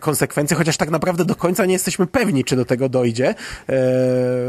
konsekwencje, 0.00 0.56
chociaż 0.56 0.76
tak 0.76 0.90
naprawdę 0.90 1.24
do 1.24 1.34
końca 1.34 1.66
nie 1.66 1.72
jesteśmy 1.72 2.06
pewni, 2.06 2.44
czy 2.44 2.56
do 2.56 2.64
tego 2.64 2.88
dojdzie, 2.88 3.34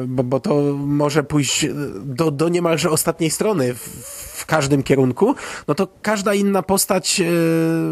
bo, 0.07 0.23
bo 0.23 0.39
to 0.39 0.55
może 0.77 1.23
pójść 1.23 1.67
do, 2.05 2.31
do 2.31 2.49
niemalże 2.49 2.89
ostatniej 2.89 3.29
strony 3.29 3.73
w, 3.73 4.30
w 4.41 4.45
każdym 4.45 4.83
kierunku, 4.83 5.35
no 5.67 5.75
to 5.75 5.87
każda 6.01 6.33
inna 6.33 6.63
postać 6.63 7.21
e, 7.21 7.25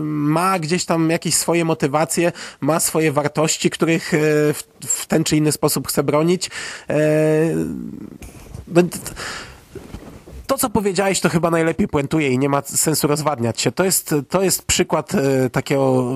ma 0.04 0.60
gdzieś 0.60 0.86
tam 0.86 1.10
jakieś 1.10 1.36
swoje 1.36 1.66
motywacje, 1.66 2.32
ma 2.62 2.80
swoje 2.80 3.12
wartości, 3.12 3.70
których 3.70 4.14
e, 4.14 4.18
w, 4.86 5.06
ten 5.08 5.24
czy 5.24 5.38
inny 5.38 5.52
sposób 5.52 5.88
chce 5.88 6.04
bronić. 6.04 6.50
No, 8.68 8.82
to, 10.48 10.58
co 10.58 10.70
powiedziałeś, 10.70 11.20
to 11.20 11.30
chyba 11.30 11.52
najlepiej 11.52 11.88
puentuje 11.88 12.30
i 12.30 12.40
nie 12.40 12.50
ma 12.50 12.62
sensu 12.62 13.08
rozwadniać 13.08 13.62
się. 13.62 13.72
To 13.72 13.84
jest, 13.84 14.16
to 14.30 14.42
jest 14.42 14.64
przykład 14.64 15.16
e, 15.16 15.50
takiego 15.50 16.12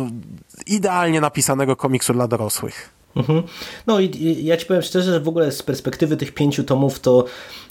idealnie 0.68 1.22
napisanego 1.22 1.76
komiksu 1.76 2.14
dla 2.14 2.28
dorosłych. 2.28 2.90
Mhm. 3.16 3.44
No 3.88 4.00
i 4.00 4.46
ja 4.46 4.58
ci 4.58 4.66
powiem 4.66 4.82
szczerze, 4.82 5.12
że 5.12 5.20
w 5.20 5.28
ogóle 5.28 5.52
z 5.52 5.64
perspektywy 5.64 6.18
tych 6.18 6.34
pięciu 6.34 6.64
tomów 6.64 7.00
to 7.00 7.26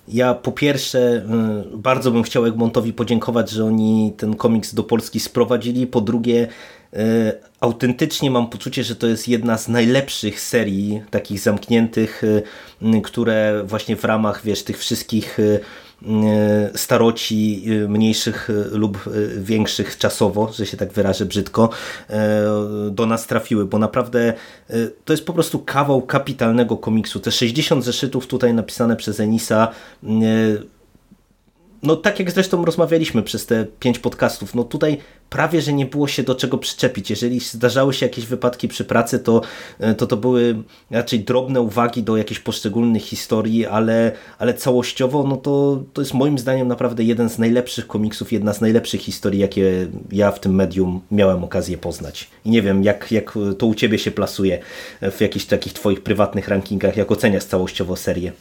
ja 0.09 0.35
po 0.35 0.53
pierwsze 0.53 1.27
y, 1.75 1.77
bardzo 1.77 2.11
bym 2.11 2.23
chciał 2.23 2.47
Egmontowi 2.47 2.93
podziękować, 2.93 3.51
że 3.51 3.65
oni 3.65 4.13
ten 4.17 4.37
komiks 4.37 4.75
do 4.75 4.83
Polski 4.83 5.21
sprowadzili. 5.21 5.87
Po 5.87 6.01
drugie 6.01 6.49
y, 6.95 6.99
autentycznie 7.61 8.31
mam 8.31 8.51
poczucie, 8.51 8.85
że 8.85 8.97
to 8.97 9.07
jest 9.07 9.29
jedna 9.29 9.59
z 9.59 9.69
najlepszych 9.69 10.41
serii 10.41 11.03
takich 11.11 11.41
zamkniętych, 11.41 12.25
y, 12.25 12.43
które 13.03 13.63
właśnie 13.65 13.97
w 13.97 14.05
ramach 14.05 14.45
wiesz, 14.45 14.63
tych 14.63 14.79
wszystkich 14.79 15.39
staroci 16.75 17.65
e, 17.67 17.89
mniejszych 17.89 18.51
e, 18.51 18.77
lub 18.77 18.99
większych 19.37 19.99
czasowo, 19.99 20.53
że 20.53 20.67
się 20.67 20.77
tak 20.77 20.93
wyrażę 20.93 21.27
brzydko, 21.27 21.71
do 22.91 23.07
nas 23.07 23.27
trafiły, 23.27 23.65
bo 23.65 23.79
naprawdę 23.79 24.33
to 25.05 25.13
jest 25.13 25.27
po 25.27 25.33
prostu 25.33 25.59
kawał 25.59 26.03
kapitalnego 26.03 26.77
komiksu. 26.77 27.21
Te 27.21 27.31
60 27.31 27.85
zeszytów 27.85 28.27
tutaj 28.27 28.55
napisane 28.55 28.97
przez 28.97 29.21
Enisa 29.21 29.69
no 31.83 31.97
tak 31.97 32.19
jak 32.19 32.31
zresztą 32.31 32.65
rozmawialiśmy 32.65 33.23
przez 33.23 33.47
te 33.47 33.67
pięć 33.81 33.99
podcastów, 33.99 34.55
no 34.55 34.65
tutaj 34.65 34.99
prawie, 35.33 35.61
że 35.63 35.73
nie 35.73 35.87
było 35.87 36.09
się 36.09 36.23
do 36.23 36.35
czego 36.35 36.59
przyczepić. 36.59 37.11
Jeżeli 37.11 37.41
zdarzały 37.41 37.95
się 37.95 38.07
jakieś 38.07 38.27
wypadki 38.27 38.69
przy 38.69 38.85
pracy, 38.85 39.19
to 39.19 39.41
e, 39.81 39.95
to, 39.95 40.07
to 40.07 40.17
były 40.17 40.55
raczej 40.91 41.21
drobne 41.21 41.61
uwagi 41.61 42.03
do 42.03 42.17
jakichś 42.17 42.41
poszczególnych 42.41 43.03
historii, 43.03 43.67
ale, 43.67 44.13
ale 44.39 44.55
całościowo 44.55 45.25
no 45.25 45.37
to, 45.37 45.83
to 45.93 46.03
jest 46.03 46.15
moim 46.15 46.39
zdaniem 46.39 46.69
naprawdę 46.69 47.05
jeden 47.05 47.29
z 47.29 47.39
najlepszych 47.39 47.87
komiksów, 47.87 48.33
jedna 48.33 48.53
z 48.53 48.61
najlepszych 48.61 49.01
historii, 49.01 49.41
jakie 49.41 49.89
ja 50.13 50.31
w 50.31 50.41
tym 50.41 50.55
medium 50.55 51.01
miałem 51.11 51.45
okazję 51.45 51.79
poznać. 51.79 52.31
I 52.45 52.51
nie 52.51 52.63
wiem, 52.63 52.85
jak, 52.85 53.13
jak 53.13 53.39
to 53.59 53.67
u 53.67 53.75
Ciebie 53.75 53.99
się 53.99 54.11
plasuje 54.11 54.59
w 55.03 55.21
jakichś 55.21 55.45
takich 55.45 55.73
Twoich 55.73 56.03
prywatnych 56.03 56.49
rankingach, 56.49 56.97
jak 56.97 57.11
oceniasz 57.13 57.45
całościowo 57.45 57.97
serię. 57.97 58.33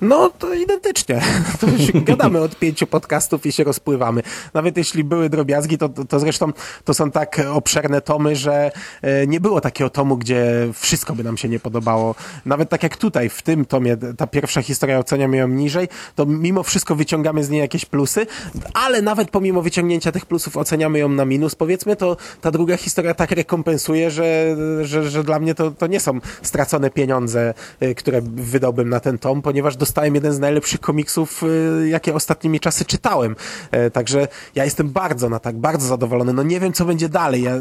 No 0.00 0.30
to 0.38 0.54
identycznie. 0.54 1.20
To 1.60 1.66
już 1.66 2.04
gadamy 2.04 2.40
od 2.40 2.56
pięciu 2.56 2.86
podcastów 2.86 3.46
i 3.46 3.52
się 3.52 3.64
rozpływamy. 3.64 4.22
Nawet 4.54 4.76
jeśli 4.76 5.04
były 5.04 5.30
drobiazgi, 5.30 5.78
to, 5.78 5.88
to, 5.88 6.04
to 6.04 6.20
zresztą 6.20 6.52
to 6.84 6.94
są 6.94 7.10
tak 7.10 7.42
obszerne 7.52 8.00
tomy, 8.00 8.36
że 8.36 8.72
e, 9.02 9.26
nie 9.26 9.40
było 9.40 9.60
takiego 9.60 9.90
tomu, 9.90 10.16
gdzie 10.16 10.68
wszystko 10.74 11.14
by 11.14 11.24
nam 11.24 11.36
się 11.36 11.48
nie 11.48 11.60
podobało. 11.60 12.14
Nawet 12.46 12.68
tak 12.68 12.82
jak 12.82 12.96
tutaj, 12.96 13.28
w 13.28 13.42
tym 13.42 13.64
tomie, 13.64 13.96
ta 13.96 14.26
pierwsza 14.26 14.62
historia 14.62 14.98
oceniamy 14.98 15.36
ją 15.36 15.48
niżej, 15.48 15.88
to 16.14 16.26
mimo 16.26 16.62
wszystko 16.62 16.94
wyciągamy 16.94 17.44
z 17.44 17.50
niej 17.50 17.60
jakieś 17.60 17.84
plusy, 17.84 18.26
ale 18.74 19.02
nawet 19.02 19.30
pomimo 19.30 19.62
wyciągnięcia 19.62 20.12
tych 20.12 20.26
plusów 20.26 20.56
oceniamy 20.56 20.98
ją 20.98 21.08
na 21.08 21.24
minus, 21.24 21.54
powiedzmy, 21.54 21.96
to 21.96 22.16
ta 22.40 22.50
druga 22.50 22.76
historia 22.76 23.14
tak 23.14 23.30
rekompensuje, 23.30 24.10
że, 24.10 24.56
że, 24.82 25.10
że 25.10 25.24
dla 25.24 25.38
mnie 25.38 25.54
to, 25.54 25.70
to 25.70 25.86
nie 25.86 26.00
są 26.00 26.20
stracone 26.42 26.90
pieniądze, 26.90 27.54
y, 27.82 27.94
które 27.94 28.20
wydałbym 28.22 28.88
na 28.88 29.00
ten 29.00 29.18
tom, 29.18 29.42
ponieważ 29.42 29.76
dostałem 29.90 30.14
jeden 30.14 30.32
z 30.32 30.38
najlepszych 30.38 30.80
komiksów, 30.80 31.42
y, 31.42 31.88
jakie 31.88 32.14
ostatnimi 32.14 32.60
czasy 32.60 32.84
czytałem. 32.84 33.36
E, 33.70 33.90
Także 33.90 34.28
ja 34.54 34.64
jestem 34.64 34.90
bardzo 34.90 35.28
na 35.28 35.38
tak, 35.38 35.58
bardzo 35.58 35.86
zadowolony. 35.86 36.32
No 36.32 36.42
nie 36.42 36.60
wiem, 36.60 36.72
co 36.72 36.84
będzie 36.84 37.08
dalej. 37.08 37.42
Ja, 37.42 37.52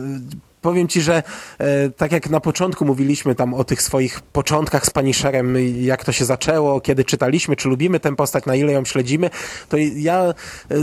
Powiem 0.61 0.87
ci, 0.87 1.01
że 1.01 1.23
e, 1.57 1.89
tak 1.89 2.11
jak 2.11 2.29
na 2.29 2.39
początku 2.39 2.85
mówiliśmy 2.85 3.35
tam 3.35 3.53
o 3.53 3.63
tych 3.63 3.81
swoich 3.81 4.21
początkach 4.21 4.85
z 4.85 4.89
Punisherem, 4.89 5.55
jak 5.81 6.05
to 6.05 6.11
się 6.11 6.25
zaczęło, 6.25 6.81
kiedy 6.81 7.05
czytaliśmy, 7.05 7.55
czy 7.55 7.69
lubimy 7.69 7.99
tę 7.99 8.15
postać, 8.15 8.45
na 8.45 8.55
ile 8.55 8.71
ją 8.71 8.85
śledzimy, 8.85 9.29
to 9.69 9.77
ja 9.95 10.23
e, 10.23 10.33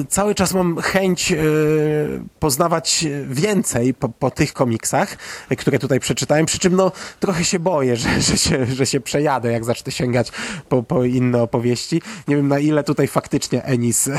cały 0.09 0.35
czas 0.35 0.55
mam 0.55 0.77
chęć 0.79 1.33
e, 1.33 1.37
poznawać 2.41 3.07
więcej 3.29 3.95
po, 3.95 4.09
po 4.09 4.31
tych 4.31 4.53
komiksach, 4.53 5.17
e, 5.51 5.57
które 5.57 5.79
tutaj 5.79 6.01
przeczytałem, 6.01 6.47
przy 6.47 6.59
czym 6.59 6.77
no 6.77 6.93
trochę 7.21 7.45
się 7.45 7.59
boję, 7.59 7.97
że, 7.97 8.21
że, 8.21 8.39
się, 8.39 8.67
że 8.67 8.87
się 8.87 9.01
przejadę, 9.01 9.53
jak 9.53 9.65
zacznę 9.65 9.93
sięgać 9.93 10.33
po, 10.69 10.83
po 10.83 11.05
inne 11.05 11.43
opowieści. 11.43 12.03
Nie 12.29 12.37
wiem 12.37 12.49
na 12.49 12.59
ile 12.59 12.85
tutaj 12.85 13.09
faktycznie 13.09 13.65
Enis 13.65 14.09
e, 14.09 14.17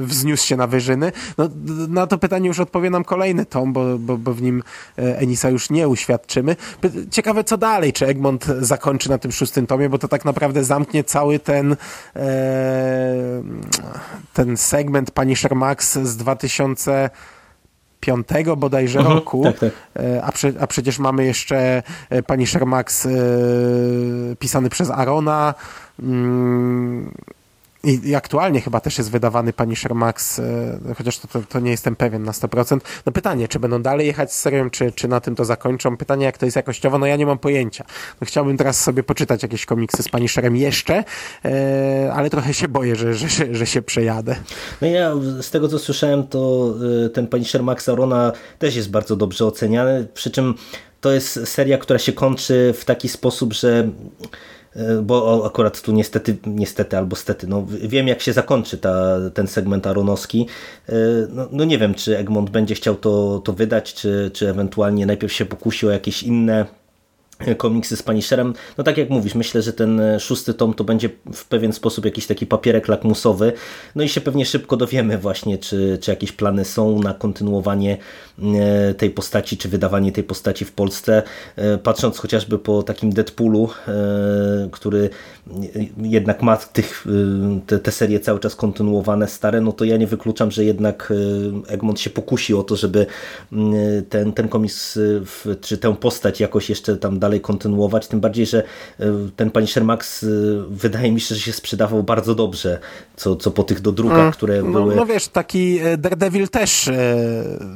wzniósł 0.00 0.46
się 0.46 0.56
na 0.56 0.66
wyżyny. 0.66 1.12
No, 1.38 1.48
na 1.88 2.06
to 2.06 2.18
pytanie 2.18 2.48
już 2.48 2.60
odpowie 2.60 2.90
nam 2.90 3.04
kolejny 3.04 3.46
tom, 3.46 3.72
bo, 3.72 3.98
bo, 3.98 4.18
bo 4.18 4.34
w 4.34 4.42
nim 4.42 4.62
Enisa 4.96 5.48
już 5.48 5.70
nie 5.70 5.88
uświadczymy. 5.88 6.56
Ciekawe 7.10 7.44
co 7.44 7.58
dalej, 7.58 7.92
czy 7.92 8.06
Egmont 8.06 8.44
zakończy 8.60 9.10
na 9.10 9.18
tym 9.18 9.32
szóstym 9.32 9.66
tomie, 9.66 9.88
bo 9.88 9.98
to 9.98 10.08
tak 10.08 10.24
naprawdę 10.24 10.64
zamknie 10.64 11.04
cały 11.04 11.38
ten 11.38 11.76
e, 12.16 13.42
ten 14.32 14.56
segment 14.56 15.10
Punisher 15.10 15.54
Max 15.56 15.98
z 15.98 16.16
2000 16.16 17.10
piątego 18.00 18.56
bodajże 18.56 18.98
roku, 19.02 19.42
tak, 19.42 19.58
tak. 19.58 19.70
E, 19.96 20.22
A, 20.22 20.32
prze, 20.32 20.52
a 20.60 20.66
przecież 20.66 20.98
mamy 20.98 21.24
jeszcze 21.24 21.82
e, 22.10 22.22
Punisher 22.22 22.66
Max 22.66 23.06
e, 23.06 23.10
pisany 24.38 24.70
przez 24.70 24.90
Arona 24.90 25.54
mm, 26.02 27.14
i, 27.84 28.14
aktualnie 28.14 28.60
chyba 28.60 28.80
też 28.80 28.98
jest 28.98 29.10
wydawany 29.10 29.52
Punisher 29.52 29.94
Max, 29.94 30.38
e, 30.38 30.94
chociaż 30.98 31.18
to, 31.18 31.28
to, 31.28 31.42
to 31.48 31.60
nie 31.60 31.70
jestem 31.70 31.96
pewien 31.96 32.22
na 32.22 32.32
100%. 32.32 32.80
No 33.06 33.12
pytanie, 33.12 33.48
czy 33.48 33.58
będą 33.58 33.82
dalej 33.82 34.06
jechać 34.06 34.32
z 34.32 34.40
serią, 34.40 34.70
czy, 34.70 34.92
czy 34.92 35.08
na 35.08 35.20
tym 35.20 35.34
to 35.34 35.44
zakończą? 35.44 35.96
Pytanie, 35.96 36.24
jak 36.24 36.38
to 36.38 36.46
jest 36.46 36.56
jakościowo, 36.56 36.98
no 36.98 37.06
ja 37.06 37.16
nie 37.16 37.26
mam 37.26 37.38
pojęcia. 37.38 37.84
No 38.20 38.26
chciałbym 38.26 38.56
teraz 38.56 38.80
sobie 38.80 39.02
poczytać 39.02 39.42
jakieś 39.42 39.66
komiksy 39.66 40.02
z 40.02 40.08
Punisherem 40.08 40.56
jeszcze, 40.56 41.04
e, 41.44 42.12
ale 42.14 42.30
trochę 42.30 42.54
się 42.54 42.68
boję, 42.68 42.96
że, 42.96 43.14
że, 43.14 43.28
że, 43.28 43.54
że 43.54 43.66
się 43.66 43.82
przejadę. 43.82 44.36
No 44.80 44.88
ja 44.88 45.12
z 45.40 45.50
tego 45.50 45.68
co 45.68 45.78
słyszałem, 45.78 46.26
to 46.26 46.74
y, 47.06 47.10
ten 47.10 47.26
Punisher 47.26 47.62
Maxa 47.62 47.94
Rona 47.94 48.32
też 48.58 48.76
jest 48.76 48.90
bardzo 48.90 49.16
dobrze 49.16 49.46
oceniany, 49.46 50.08
przy 50.14 50.30
czym 50.30 50.54
to 51.00 51.12
jest 51.12 51.48
seria, 51.48 51.78
która 51.78 51.98
się 51.98 52.12
kończy 52.12 52.74
w 52.76 52.84
taki 52.84 53.08
sposób, 53.08 53.52
że 53.52 53.88
bo 55.02 55.24
o, 55.24 55.46
akurat 55.46 55.82
tu 55.82 55.92
niestety, 55.92 56.36
niestety 56.46 56.96
albo 56.98 57.16
stety, 57.16 57.46
no 57.46 57.66
wiem 57.68 58.08
jak 58.08 58.20
się 58.20 58.32
zakończy 58.32 58.78
ta, 58.78 59.16
ten 59.34 59.46
segment 59.46 59.86
aronowski. 59.86 60.46
Y, 60.88 60.92
No, 61.30 61.48
no 61.52 61.64
nie 61.64 61.78
wiem, 61.78 61.94
czy 61.94 62.18
Egmont 62.18 62.50
będzie 62.50 62.74
chciał 62.74 62.96
to, 62.96 63.42
to 63.44 63.52
wydać, 63.52 63.94
czy, 63.94 64.30
czy 64.34 64.48
ewentualnie 64.48 65.06
najpierw 65.06 65.32
się 65.32 65.44
pokusi 65.44 65.86
o 65.86 65.90
jakieś 65.90 66.22
inne 66.22 66.66
komiksy 67.56 67.96
z 67.96 68.02
Punisherem. 68.02 68.54
No 68.78 68.84
tak 68.84 68.98
jak 68.98 69.10
mówisz, 69.10 69.34
myślę, 69.34 69.62
że 69.62 69.72
ten 69.72 70.00
e, 70.00 70.20
szósty 70.20 70.54
tom 70.54 70.74
to 70.74 70.84
będzie 70.84 71.08
w 71.34 71.44
pewien 71.44 71.72
sposób 71.72 72.04
jakiś 72.04 72.26
taki 72.26 72.46
papierek 72.46 72.88
lakmusowy. 72.88 73.52
No 73.94 74.02
i 74.02 74.08
się 74.08 74.20
pewnie 74.20 74.46
szybko 74.46 74.76
dowiemy 74.76 75.18
właśnie, 75.18 75.58
czy, 75.58 75.98
czy 76.00 76.10
jakieś 76.10 76.32
plany 76.32 76.64
są 76.64 76.98
na 76.98 77.14
kontynuowanie 77.14 77.92
e, 77.92 77.98
tej 78.98 79.10
postaci, 79.10 79.56
czy 79.56 79.68
wydawanie 79.68 80.12
tej 80.12 80.24
postaci 80.24 80.64
w 80.64 80.72
Polsce. 80.72 81.22
E, 81.56 81.78
Patrząc 81.78 82.18
chociażby 82.18 82.58
po 82.58 82.82
takim 82.82 83.10
Deadpoolu, 83.12 83.68
e, 83.88 83.92
który 84.70 85.10
jednak 86.02 86.42
ma 86.42 86.56
tych, 86.56 87.06
e, 87.06 87.60
te, 87.66 87.78
te 87.78 87.92
serie 87.92 88.20
cały 88.20 88.40
czas 88.40 88.56
kontynuowane, 88.56 89.28
stare, 89.28 89.60
no 89.60 89.72
to 89.72 89.84
ja 89.84 89.96
nie 89.96 90.06
wykluczam, 90.06 90.50
że 90.50 90.64
jednak 90.64 91.12
e, 91.68 91.72
Egmont 91.72 92.00
się 92.00 92.10
pokusi 92.10 92.54
o 92.54 92.62
to, 92.62 92.76
żeby 92.76 93.06
mm, 93.52 93.74
ten, 94.08 94.32
ten 94.32 94.48
komiks, 94.48 94.96
e, 95.46 95.54
czy 95.60 95.78
tę 95.78 95.96
postać 95.96 96.40
jakoś 96.40 96.70
jeszcze 96.70 96.96
tam 96.96 97.18
dalej 97.18 97.40
kontynuować, 97.40 98.08
tym 98.08 98.20
bardziej, 98.20 98.46
że 98.46 98.62
e, 99.00 99.06
ten 99.36 99.50
Punisher 99.50 99.84
Max 99.84 100.22
e, 100.22 100.26
wydaje 100.70 101.12
mi 101.12 101.20
się, 101.20 101.34
że 101.34 101.40
się 101.40 101.52
sprzedawał 101.52 102.02
bardzo 102.02 102.34
dobrze, 102.34 102.78
co, 103.16 103.36
co 103.36 103.50
po 103.50 103.62
tych 103.62 103.80
dodrukach, 103.80 104.34
które 104.34 104.62
No, 104.62 104.72
były... 104.72 104.94
no 104.96 105.06
wiesz, 105.06 105.28
taki 105.28 105.78
e, 105.78 105.96
Daredevil 105.96 106.48
też 106.48 106.88
e, 106.88 107.16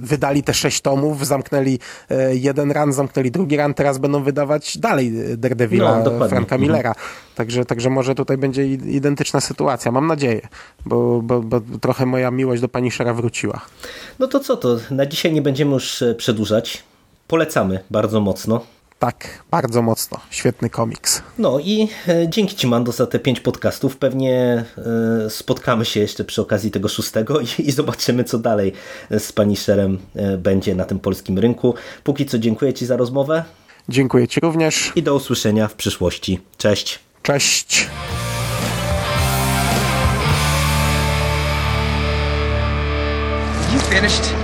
wydali 0.00 0.42
te 0.42 0.54
sześć 0.55 0.81
tomów, 0.81 1.27
zamknęli 1.27 1.79
e, 2.11 2.37
jeden 2.37 2.73
run, 2.73 2.93
zamknęli 2.93 3.31
drugi 3.31 3.57
run, 3.57 3.75
teraz 3.75 3.99
będą 3.99 4.23
wydawać 4.23 4.79
dalej 4.79 5.33
e, 5.33 5.37
Daredevila 5.37 6.03
No. 6.05 6.29
Franka 6.29 6.55
Mhm. 6.55 6.61
Millera. 6.61 6.95
Także, 7.35 7.64
także 7.64 7.90
może 7.90 8.14
tutaj 8.14 8.38
będzie 8.38 8.67
identyczna 8.67 9.40
sytuacja, 9.40 9.93
mam 9.93 10.07
nadzieję, 10.07 10.49
bo, 10.87 11.23
bo, 11.23 11.40
bo 11.40 11.61
trochę 11.81 12.07
moja 12.07 12.31
miłość 12.31 12.62
do 12.62 12.69
Punishera 12.69 13.14
wróciła. 13.14 13.61
No 14.19 14.27
to 14.27 14.40
co, 14.40 14.57
to 14.57 14.77
na 14.90 15.07
dzisiaj 15.07 15.33
nie 15.33 15.43
będziemy 15.43 15.73
już 15.73 16.03
e, 16.03 16.14
przedłużać. 16.14 16.83
Polecamy 17.29 17.81
bardzo 17.90 18.21
mocno. 18.21 18.61
Tak, 19.05 19.45
bardzo 19.51 19.83
mocno. 19.83 20.21
Świetny 20.31 20.71
komiks. 20.71 21.23
No 21.38 21.59
i 21.59 21.88
e, 22.09 22.29
dzięki 22.29 22.57
Ci 22.57 22.67
Mando 22.67 22.93
za 22.93 23.07
te 23.07 23.19
pięć 23.19 23.40
podcastów. 23.40 23.97
Pewnie 23.97 24.64
e, 25.27 25.31
spotkamy 25.31 25.85
się 25.85 26.01
jeszcze 26.01 26.25
przy 26.25 26.43
okazji 26.43 26.71
tego 26.71 26.88
szóstego 26.88 27.40
i, 27.40 27.47
i 27.59 27.73
zobaczymy 27.73 28.25
co 28.25 28.38
dalej 28.38 28.73
z 29.11 29.33
Punisherem 29.33 29.99
e, 30.14 30.37
będzie 30.37 30.75
na 30.75 30.85
tym 30.85 30.99
polskim 30.99 31.38
rynku. 31.38 31.75
Póki 32.05 32.27
co 32.27 32.38
dziękuję 32.38 32.75
Ci 32.75 32.87
za 32.87 32.97
rozmowę 32.97 33.45
Dziękuję 33.88 34.29
Ci 34.29 34.40
również. 34.40 34.93
i 34.97 35.03
do 35.03 35.14
usłyszenia 35.14 35.69
w 35.69 35.75
przyszłości. 35.75 36.40
Cześć! 36.59 36.99
Cześć. 37.23 37.88
You 43.75 43.81
finished? 43.81 44.43